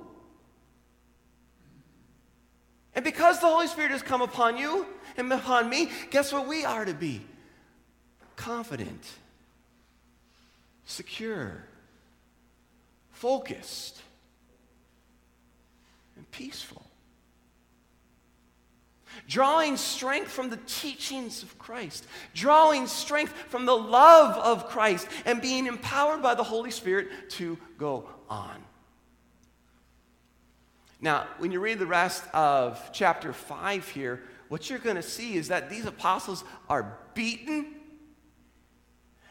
And 2.94 3.04
because 3.04 3.40
the 3.40 3.46
Holy 3.46 3.66
Spirit 3.66 3.90
has 3.90 4.02
come 4.02 4.22
upon 4.22 4.56
you 4.56 4.86
and 5.16 5.30
upon 5.32 5.68
me, 5.68 5.90
guess 6.10 6.32
what 6.32 6.46
we 6.46 6.64
are 6.64 6.84
to 6.84 6.94
be? 6.94 7.20
Confident, 8.36 9.04
secure, 10.84 11.64
focused, 13.10 14.00
and 16.16 16.30
peaceful 16.30 16.85
drawing 19.28 19.76
strength 19.76 20.30
from 20.30 20.50
the 20.50 20.58
teachings 20.66 21.42
of 21.42 21.58
Christ, 21.58 22.06
drawing 22.34 22.86
strength 22.86 23.32
from 23.48 23.66
the 23.66 23.76
love 23.76 24.36
of 24.36 24.68
Christ, 24.68 25.08
and 25.24 25.40
being 25.40 25.66
empowered 25.66 26.22
by 26.22 26.34
the 26.34 26.42
Holy 26.44 26.70
Spirit 26.70 27.30
to 27.30 27.58
go 27.78 28.08
on. 28.28 28.62
Now, 31.00 31.26
when 31.38 31.52
you 31.52 31.60
read 31.60 31.78
the 31.78 31.86
rest 31.86 32.24
of 32.32 32.90
chapter 32.92 33.32
5 33.32 33.88
here, 33.88 34.22
what 34.48 34.70
you're 34.70 34.78
going 34.78 34.96
to 34.96 35.02
see 35.02 35.36
is 35.36 35.48
that 35.48 35.68
these 35.68 35.86
apostles 35.86 36.44
are 36.68 36.98
beaten 37.14 37.74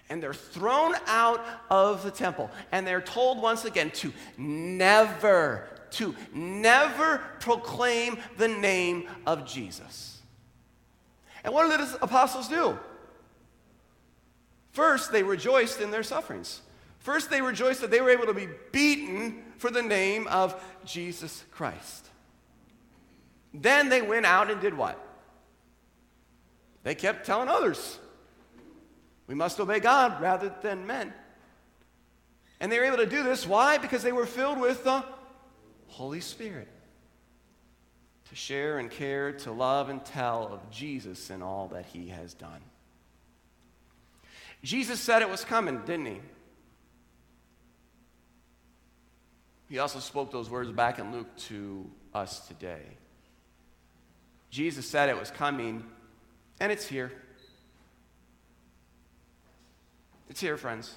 and 0.10 0.22
they're 0.22 0.34
thrown 0.34 0.94
out 1.08 1.44
of 1.70 2.04
the 2.04 2.12
temple. 2.12 2.52
And 2.72 2.86
they're 2.86 3.02
told 3.02 3.42
once 3.42 3.66
again 3.66 3.92
to 3.92 4.14
never 4.38 5.68
to 5.96 6.16
never 6.34 7.20
proclaim 7.40 8.18
the 8.38 8.48
name 8.48 9.08
of 9.26 9.46
Jesus. 9.46 10.22
And 11.44 11.54
what 11.54 11.70
did 11.70 11.80
the 11.80 12.04
apostles 12.04 12.48
do? 12.48 12.78
First, 14.72 15.12
they 15.12 15.24
rejoiced 15.24 15.80
in 15.80 15.92
their 15.92 16.04
sufferings. 16.04 16.62
First, 17.00 17.30
they 17.30 17.42
rejoiced 17.42 17.82
that 17.82 17.92
they 17.92 18.02
were 18.02 18.10
able 18.10 18.26
to 18.26 18.34
be 18.34 18.48
beaten 18.72 19.44
for 19.58 19.70
the 19.70 19.82
name 19.82 20.28
of 20.28 20.62
Jesus 20.86 21.46
Christ. 21.52 22.10
Then 23.54 23.90
they 23.90 24.02
went 24.02 24.26
out 24.26 24.52
and 24.52 24.60
did 24.60 24.74
what? 24.74 25.00
They 26.84 26.96
kept 26.96 27.26
telling 27.26 27.48
others, 27.48 28.00
we 29.28 29.36
must 29.36 29.60
obey 29.60 29.80
God 29.80 30.22
rather 30.22 30.54
than 30.62 30.86
men. 30.86 31.14
And 32.60 32.72
they 32.72 32.80
were 32.80 32.86
able 32.86 32.98
to 32.98 33.06
do 33.06 33.24
this. 33.24 33.48
Why? 33.48 33.78
Because 33.78 34.04
they 34.04 34.12
were 34.12 34.26
filled 34.26 34.60
with 34.60 34.84
the 34.84 35.04
Holy 35.96 36.20
Spirit 36.20 36.68
to 38.28 38.36
share 38.36 38.80
and 38.80 38.92
care, 38.92 39.32
to 39.32 39.52
love 39.54 39.88
and 39.88 40.04
tell 40.04 40.50
of 40.52 40.70
Jesus 40.70 41.30
and 41.30 41.42
all 41.42 41.70
that 41.70 41.86
he 41.86 42.10
has 42.10 42.34
done. 42.34 42.60
Jesus 44.62 45.00
said 45.00 45.22
it 45.22 45.30
was 45.30 45.46
coming, 45.46 45.80
didn't 45.86 46.08
he? 46.08 46.20
He 49.70 49.80
also 49.80 50.00
spoke 50.00 50.34
those 50.34 50.50
words 50.50 50.70
back 50.70 51.00
in 51.00 51.14
Luke 51.14 51.34
to 51.48 51.90
us 52.14 52.46
today. 52.46 52.82
Jesus 54.50 54.86
said 54.86 55.08
it 55.08 55.18
was 55.18 55.32
coming, 55.32 55.86
and 56.60 56.74
it's 56.74 56.86
here. 56.86 57.14
It's 60.30 60.42
here, 60.42 60.58
friends 60.58 60.94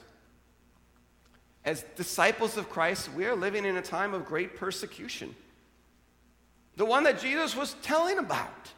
as 1.68 1.84
disciples 1.96 2.56
of 2.56 2.70
Christ, 2.70 3.10
we 3.14 3.26
are 3.26 3.36
living 3.36 3.66
in 3.66 3.76
a 3.76 3.82
time 3.82 4.14
of 4.14 4.24
great 4.24 4.56
persecution. 4.56 5.36
The 6.76 6.86
one 6.86 7.02
that 7.02 7.20
Jesus 7.20 7.54
was 7.54 7.74
telling 7.82 8.18
about. 8.18 8.72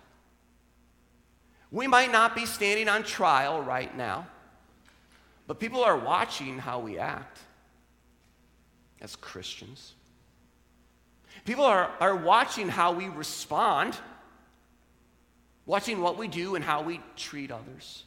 We 1.71 1.87
might 1.87 2.11
not 2.11 2.35
be 2.35 2.47
standing 2.47 2.89
on 2.89 3.05
trial 3.05 3.63
right 3.63 3.97
now, 3.97 4.27
but 5.47 5.61
people 5.61 5.85
are 5.85 5.97
watching 5.97 6.59
how 6.59 6.81
we 6.81 6.99
act 6.99 7.39
as 9.01 9.15
Christians. 9.15 9.93
People 11.45 11.65
are, 11.65 11.93
are 12.01 12.17
watching 12.17 12.69
how 12.69 12.91
we 12.91 13.07
respond, 13.07 13.97
watching 15.65 16.01
what 16.01 16.19
we 16.19 16.27
do 16.27 16.57
and 16.57 16.65
how 16.65 16.83
we 16.83 17.01
treat 17.15 17.53
others. 17.53 18.03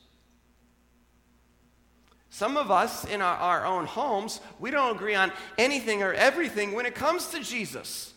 Some 2.33 2.57
of 2.57 2.71
us 2.71 3.05
in 3.05 3.21
our, 3.21 3.35
our, 3.35 3.63
own 3.63 3.85
homes, 3.85 4.41
we 4.59 4.71
don't 4.71 4.95
agree 4.95 5.13
on 5.13 5.31
anything 5.59 6.01
or 6.01 6.13
everything 6.13 6.73
when 6.73 6.87
it 6.87 6.95
comes 6.95 7.27
to 7.27 7.39
Jesus. 7.41 8.11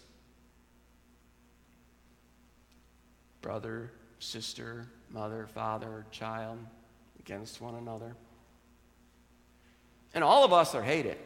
Brother, 3.42 3.92
sister, 4.18 4.86
mother, 5.10 5.46
father, 5.52 6.06
child, 6.10 6.56
against 7.20 7.60
one 7.60 7.74
another. 7.74 8.16
And 10.14 10.24
all 10.24 10.44
of 10.44 10.52
us 10.54 10.74
are 10.74 10.82
hated. 10.82 11.18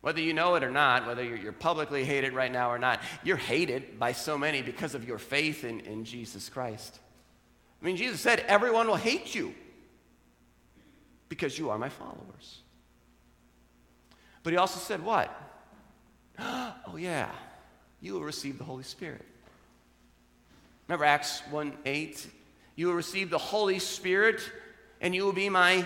Whether 0.00 0.22
you 0.22 0.32
know 0.32 0.54
it 0.54 0.64
or 0.64 0.70
not, 0.70 1.06
whether 1.06 1.22
you're, 1.22 1.36
you're 1.36 1.52
publicly 1.52 2.06
hated 2.06 2.32
right 2.32 2.50
now 2.50 2.70
or 2.70 2.78
not, 2.78 3.02
you're 3.22 3.36
hated 3.36 3.98
by 3.98 4.12
so 4.12 4.38
many 4.38 4.62
because 4.62 4.94
of 4.94 5.06
your 5.06 5.18
faith 5.18 5.64
in, 5.64 5.80
in 5.80 6.06
Jesus 6.06 6.48
Christ. 6.48 6.98
I 7.82 7.84
mean, 7.84 7.98
Jesus 7.98 8.22
said, 8.22 8.42
everyone 8.48 8.86
will 8.86 8.96
hate 8.96 9.34
you 9.34 9.54
because 11.34 11.58
you 11.58 11.68
are 11.68 11.78
my 11.78 11.88
followers. 11.88 12.60
But 14.44 14.52
he 14.52 14.56
also 14.56 14.78
said, 14.78 15.04
What? 15.04 15.30
Oh, 16.86 16.96
yeah, 16.96 17.30
you 18.00 18.12
will 18.12 18.22
receive 18.22 18.58
the 18.58 18.64
Holy 18.64 18.84
Spirit. 18.84 19.24
Remember 20.86 21.04
Acts 21.04 21.42
1 21.50 21.72
8? 21.84 22.26
You 22.76 22.86
will 22.86 22.94
receive 22.94 23.30
the 23.30 23.38
Holy 23.38 23.80
Spirit 23.80 24.40
and 25.00 25.12
you 25.12 25.24
will 25.24 25.32
be 25.32 25.48
my 25.48 25.84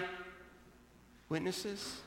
witnesses. 1.30 2.00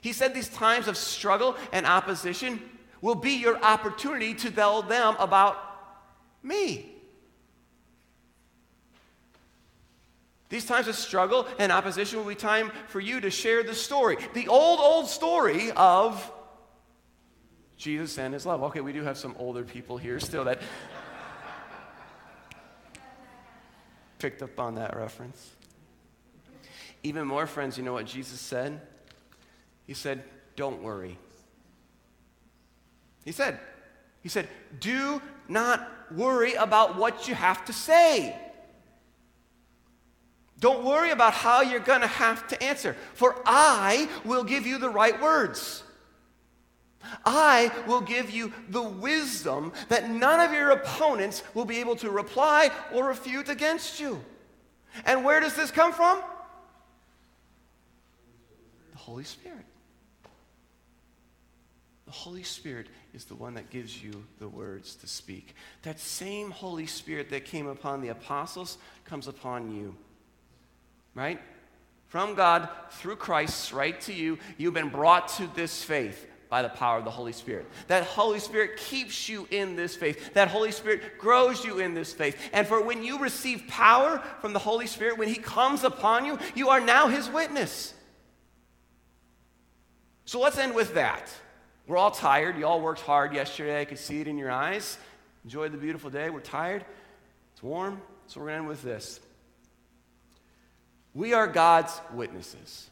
He 0.00 0.14
said 0.14 0.32
these 0.32 0.48
times 0.48 0.88
of 0.88 0.96
struggle 0.96 1.56
and 1.72 1.84
opposition 1.84 2.62
will 3.02 3.16
be 3.16 3.32
your 3.32 3.62
opportunity 3.62 4.32
to 4.34 4.50
tell 4.50 4.80
them 4.80 5.14
about 5.18 5.58
me. 6.42 6.99
These 10.50 10.66
times 10.66 10.88
of 10.88 10.96
struggle 10.96 11.46
and 11.58 11.72
opposition 11.72 12.18
will 12.18 12.26
be 12.26 12.34
time 12.34 12.72
for 12.88 13.00
you 13.00 13.20
to 13.20 13.30
share 13.30 13.62
the 13.62 13.74
story, 13.74 14.18
the 14.34 14.48
old, 14.48 14.80
old 14.80 15.08
story 15.08 15.70
of 15.72 16.30
Jesus 17.76 18.18
and 18.18 18.34
his 18.34 18.44
love. 18.44 18.62
Okay, 18.64 18.80
we 18.80 18.92
do 18.92 19.02
have 19.04 19.16
some 19.16 19.34
older 19.38 19.62
people 19.62 19.96
here 19.96 20.20
still 20.20 20.44
that. 20.44 20.60
picked 24.18 24.42
up 24.42 24.60
on 24.60 24.74
that 24.74 24.94
reference. 24.96 25.52
Even 27.02 27.26
more, 27.26 27.46
friends, 27.46 27.78
you 27.78 27.84
know 27.84 27.94
what 27.94 28.06
Jesus 28.06 28.38
said? 28.38 28.80
He 29.86 29.94
said, 29.94 30.22
Don't 30.56 30.82
worry. 30.82 31.16
He 33.24 33.32
said, 33.32 33.58
He 34.22 34.28
said, 34.28 34.48
Do 34.78 35.22
not 35.48 35.90
worry 36.14 36.54
about 36.54 36.96
what 36.96 37.28
you 37.28 37.34
have 37.34 37.64
to 37.64 37.72
say. 37.72 38.38
Don't 40.60 40.84
worry 40.84 41.10
about 41.10 41.32
how 41.32 41.62
you're 41.62 41.80
going 41.80 42.02
to 42.02 42.06
have 42.06 42.46
to 42.48 42.62
answer, 42.62 42.94
for 43.14 43.36
I 43.46 44.08
will 44.26 44.44
give 44.44 44.66
you 44.66 44.78
the 44.78 44.90
right 44.90 45.20
words. 45.20 45.82
I 47.24 47.72
will 47.86 48.02
give 48.02 48.30
you 48.30 48.52
the 48.68 48.82
wisdom 48.82 49.72
that 49.88 50.10
none 50.10 50.38
of 50.38 50.52
your 50.52 50.70
opponents 50.70 51.42
will 51.54 51.64
be 51.64 51.80
able 51.80 51.96
to 51.96 52.10
reply 52.10 52.70
or 52.92 53.06
refute 53.06 53.48
against 53.48 53.98
you. 53.98 54.22
And 55.06 55.24
where 55.24 55.40
does 55.40 55.56
this 55.56 55.70
come 55.70 55.94
from? 55.94 56.20
The 58.92 58.98
Holy 58.98 59.24
Spirit. 59.24 59.64
The 62.04 62.12
Holy 62.12 62.42
Spirit 62.42 62.88
is 63.14 63.24
the 63.24 63.34
one 63.34 63.54
that 63.54 63.70
gives 63.70 64.02
you 64.02 64.24
the 64.38 64.48
words 64.48 64.94
to 64.96 65.06
speak. 65.06 65.54
That 65.82 65.98
same 65.98 66.50
Holy 66.50 66.86
Spirit 66.86 67.30
that 67.30 67.46
came 67.46 67.66
upon 67.66 68.02
the 68.02 68.08
apostles 68.08 68.76
comes 69.06 69.26
upon 69.26 69.74
you 69.74 69.94
right? 71.14 71.40
From 72.08 72.34
God 72.34 72.68
through 72.90 73.16
Christ, 73.16 73.72
right 73.72 74.00
to 74.02 74.12
you. 74.12 74.38
You've 74.58 74.74
been 74.74 74.88
brought 74.88 75.28
to 75.36 75.46
this 75.54 75.82
faith 75.84 76.26
by 76.48 76.62
the 76.62 76.68
power 76.68 76.98
of 76.98 77.04
the 77.04 77.10
Holy 77.10 77.32
Spirit. 77.32 77.66
That 77.86 78.02
Holy 78.02 78.40
Spirit 78.40 78.76
keeps 78.76 79.28
you 79.28 79.46
in 79.50 79.76
this 79.76 79.94
faith. 79.94 80.34
That 80.34 80.48
Holy 80.48 80.72
Spirit 80.72 81.18
grows 81.18 81.64
you 81.64 81.78
in 81.78 81.94
this 81.94 82.12
faith. 82.12 82.36
And 82.52 82.66
for 82.66 82.82
when 82.82 83.04
you 83.04 83.20
receive 83.20 83.68
power 83.68 84.20
from 84.40 84.52
the 84.52 84.58
Holy 84.58 84.88
Spirit, 84.88 85.16
when 85.16 85.28
He 85.28 85.36
comes 85.36 85.84
upon 85.84 86.24
you, 86.24 86.38
you 86.56 86.70
are 86.70 86.80
now 86.80 87.06
His 87.06 87.30
witness. 87.30 87.94
So 90.24 90.40
let's 90.40 90.58
end 90.58 90.74
with 90.74 90.94
that. 90.94 91.30
We're 91.86 91.96
all 91.96 92.10
tired. 92.10 92.58
You 92.58 92.66
all 92.66 92.80
worked 92.80 93.00
hard 93.00 93.32
yesterday. 93.32 93.80
I 93.80 93.84
could 93.84 93.98
see 93.98 94.20
it 94.20 94.26
in 94.26 94.36
your 94.36 94.50
eyes. 94.50 94.98
Enjoyed 95.44 95.72
the 95.72 95.78
beautiful 95.78 96.10
day. 96.10 96.30
We're 96.30 96.40
tired. 96.40 96.84
It's 97.52 97.62
warm. 97.62 98.02
So 98.26 98.40
we're 98.40 98.46
going 98.46 98.56
to 98.56 98.58
end 98.60 98.68
with 98.68 98.82
this. 98.82 99.20
We 101.14 101.32
are 101.32 101.46
God's 101.46 102.00
witnesses. 102.12 102.88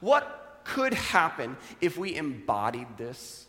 What 0.00 0.60
could 0.64 0.94
happen 0.94 1.56
if 1.80 1.98
we 1.98 2.16
embodied 2.16 2.96
this? 2.96 3.46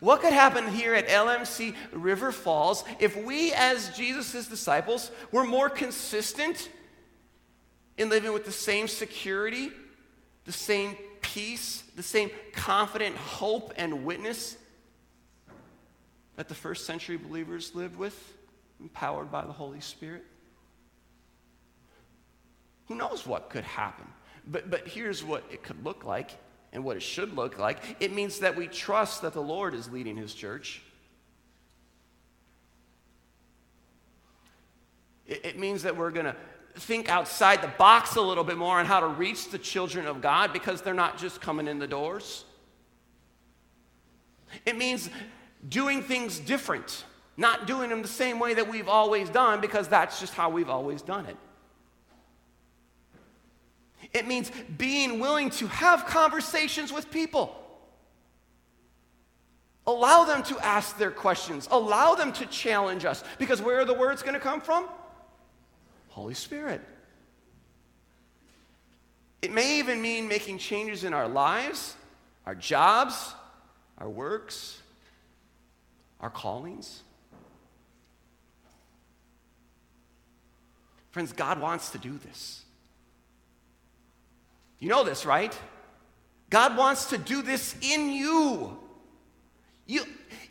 What 0.00 0.20
could 0.20 0.32
happen 0.32 0.68
here 0.68 0.94
at 0.94 1.08
LMC 1.08 1.74
River 1.92 2.32
Falls 2.32 2.84
if 2.98 3.16
we, 3.16 3.52
as 3.52 3.96
Jesus' 3.96 4.46
disciples, 4.46 5.10
were 5.32 5.44
more 5.44 5.70
consistent 5.70 6.68
in 7.96 8.08
living 8.08 8.32
with 8.32 8.44
the 8.44 8.52
same 8.52 8.86
security, 8.86 9.70
the 10.44 10.52
same 10.52 10.96
peace, 11.20 11.82
the 11.96 12.02
same 12.02 12.30
confident 12.52 13.16
hope 13.16 13.72
and 13.76 14.04
witness 14.04 14.56
that 16.36 16.48
the 16.48 16.54
first 16.54 16.86
century 16.86 17.16
believers 17.16 17.74
lived 17.74 17.96
with, 17.96 18.34
empowered 18.80 19.30
by 19.32 19.44
the 19.44 19.52
Holy 19.52 19.80
Spirit? 19.80 20.24
Who 22.88 22.94
knows 22.94 23.26
what 23.26 23.50
could 23.50 23.64
happen? 23.64 24.06
But, 24.46 24.70
but 24.70 24.88
here's 24.88 25.22
what 25.22 25.44
it 25.52 25.62
could 25.62 25.84
look 25.84 26.04
like 26.04 26.30
and 26.72 26.84
what 26.84 26.96
it 26.96 27.02
should 27.02 27.34
look 27.34 27.58
like 27.58 27.78
it 28.00 28.14
means 28.14 28.40
that 28.40 28.56
we 28.56 28.66
trust 28.66 29.22
that 29.22 29.32
the 29.34 29.42
Lord 29.42 29.74
is 29.74 29.90
leading 29.90 30.16
his 30.16 30.34
church. 30.34 30.82
It, 35.26 35.44
it 35.44 35.58
means 35.58 35.82
that 35.82 35.96
we're 35.96 36.10
going 36.10 36.26
to 36.26 36.36
think 36.76 37.08
outside 37.08 37.62
the 37.62 37.72
box 37.78 38.16
a 38.16 38.20
little 38.20 38.44
bit 38.44 38.56
more 38.56 38.78
on 38.78 38.86
how 38.86 39.00
to 39.00 39.08
reach 39.08 39.50
the 39.50 39.58
children 39.58 40.06
of 40.06 40.20
God 40.20 40.52
because 40.52 40.80
they're 40.80 40.94
not 40.94 41.18
just 41.18 41.40
coming 41.40 41.68
in 41.68 41.78
the 41.78 41.86
doors. 41.86 42.44
It 44.64 44.78
means 44.78 45.10
doing 45.68 46.02
things 46.02 46.38
different, 46.38 47.04
not 47.36 47.66
doing 47.66 47.90
them 47.90 48.00
the 48.00 48.08
same 48.08 48.38
way 48.38 48.54
that 48.54 48.70
we've 48.70 48.88
always 48.88 49.28
done 49.28 49.60
because 49.60 49.88
that's 49.88 50.20
just 50.20 50.32
how 50.32 50.48
we've 50.48 50.70
always 50.70 51.02
done 51.02 51.26
it. 51.26 51.36
It 54.12 54.26
means 54.26 54.50
being 54.76 55.20
willing 55.20 55.50
to 55.50 55.66
have 55.66 56.06
conversations 56.06 56.92
with 56.92 57.10
people. 57.10 57.54
Allow 59.86 60.24
them 60.24 60.42
to 60.44 60.58
ask 60.58 60.98
their 60.98 61.10
questions. 61.10 61.68
Allow 61.70 62.14
them 62.14 62.32
to 62.34 62.46
challenge 62.46 63.04
us. 63.04 63.24
Because 63.38 63.62
where 63.62 63.80
are 63.80 63.84
the 63.84 63.94
words 63.94 64.22
going 64.22 64.34
to 64.34 64.40
come 64.40 64.60
from? 64.60 64.86
Holy 66.08 66.34
Spirit. 66.34 66.82
It 69.40 69.52
may 69.52 69.78
even 69.78 70.02
mean 70.02 70.28
making 70.28 70.58
changes 70.58 71.04
in 71.04 71.14
our 71.14 71.28
lives, 71.28 71.94
our 72.44 72.54
jobs, 72.54 73.34
our 73.98 74.08
works, 74.08 74.80
our 76.20 76.30
callings. 76.30 77.02
Friends, 81.10 81.32
God 81.32 81.60
wants 81.60 81.90
to 81.90 81.98
do 81.98 82.18
this. 82.18 82.64
You 84.78 84.88
know 84.88 85.04
this, 85.04 85.26
right? 85.26 85.56
God 86.50 86.76
wants 86.76 87.06
to 87.06 87.18
do 87.18 87.42
this 87.42 87.74
in 87.82 88.10
you. 88.10 88.78
You, 89.86 90.04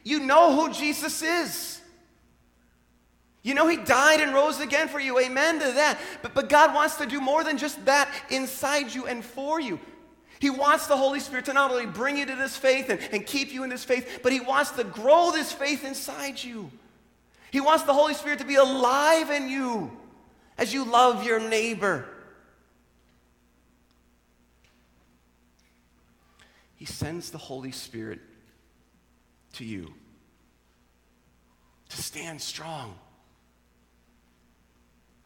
you 0.04 0.20
know 0.20 0.56
who 0.56 0.74
Jesus 0.74 1.22
is. 1.22 1.82
You 3.42 3.54
know, 3.54 3.68
He 3.68 3.78
died 3.78 4.20
and 4.20 4.34
rose 4.34 4.60
again 4.60 4.90
for 4.90 5.00
you. 5.00 5.20
Amen 5.20 5.60
to 5.60 5.72
that. 5.72 5.98
But, 6.22 6.34
but 6.34 6.50
God 6.50 6.74
wants 6.76 6.98
to 6.98 7.06
do 7.06 7.22
more 7.22 7.44
than 7.44 7.58
just 7.58 7.84
that 7.86 8.10
inside 8.30 8.94
you 8.94 9.08
and 9.08 9.24
for 9.24 9.60
you. 9.60 9.80
He 10.40 10.50
wants 10.50 10.86
the 10.86 10.98
Holy 10.98 11.20
Spirit 11.20 11.46
to 11.46 11.54
not 11.54 11.72
only 11.72 11.88
bring 11.88 12.18
you 12.18 12.26
to 12.26 12.36
this 12.36 12.56
faith 12.56 12.90
and, 12.90 13.00
and 13.12 13.26
keep 13.26 13.52
you 13.52 13.63
in 13.63 13.70
this 13.70 13.84
faith, 13.84 14.20
but 14.22 14.32
He 14.32 14.40
wants 14.40 14.72
to 14.72 14.84
grow 14.84 15.32
this 15.32 15.52
faith 15.52 15.86
inside 15.86 16.44
you. 16.44 16.70
He 17.50 17.62
wants 17.62 17.86
the 17.86 17.94
Holy 17.94 18.13
Spirit 18.13 18.40
to 18.40 18.46
be 18.46 18.56
alive 18.56 19.32
in 19.32 19.48
you 19.48 19.92
as 20.58 20.74
you 20.74 20.84
love 20.84 21.24
your 21.24 21.40
neighbor 21.40 22.06
He 26.78 26.86
sends 26.86 27.32
the 27.32 27.38
Holy 27.38 27.72
Spirit 27.72 28.20
to 29.54 29.66
you 29.66 29.94
to 31.90 32.02
stand 32.02 32.42
strong. 32.42 32.96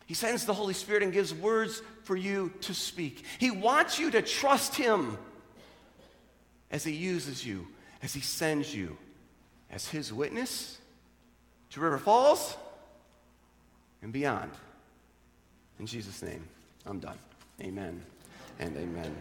He 0.05 0.13
sends 0.13 0.45
the 0.45 0.53
Holy 0.53 0.73
Spirit 0.73 1.03
and 1.03 1.13
gives 1.13 1.33
words 1.33 1.81
for 2.03 2.15
you 2.15 2.51
to 2.61 2.73
speak. 2.73 3.23
He 3.39 3.51
wants 3.51 3.99
you 3.99 4.11
to 4.11 4.21
trust 4.21 4.75
Him 4.75 5.17
as 6.69 6.83
He 6.83 6.93
uses 6.93 7.45
you, 7.45 7.67
as 8.01 8.13
He 8.13 8.21
sends 8.21 8.73
you 8.73 8.97
as 9.71 9.87
His 9.87 10.13
witness 10.13 10.77
to 11.71 11.79
River 11.79 11.97
Falls 11.97 12.57
and 14.01 14.11
beyond. 14.11 14.51
In 15.79 15.85
Jesus' 15.87 16.21
name, 16.21 16.43
I'm 16.85 16.99
done. 16.99 17.17
Amen 17.61 18.01
and 18.59 18.75
amen. 18.77 19.15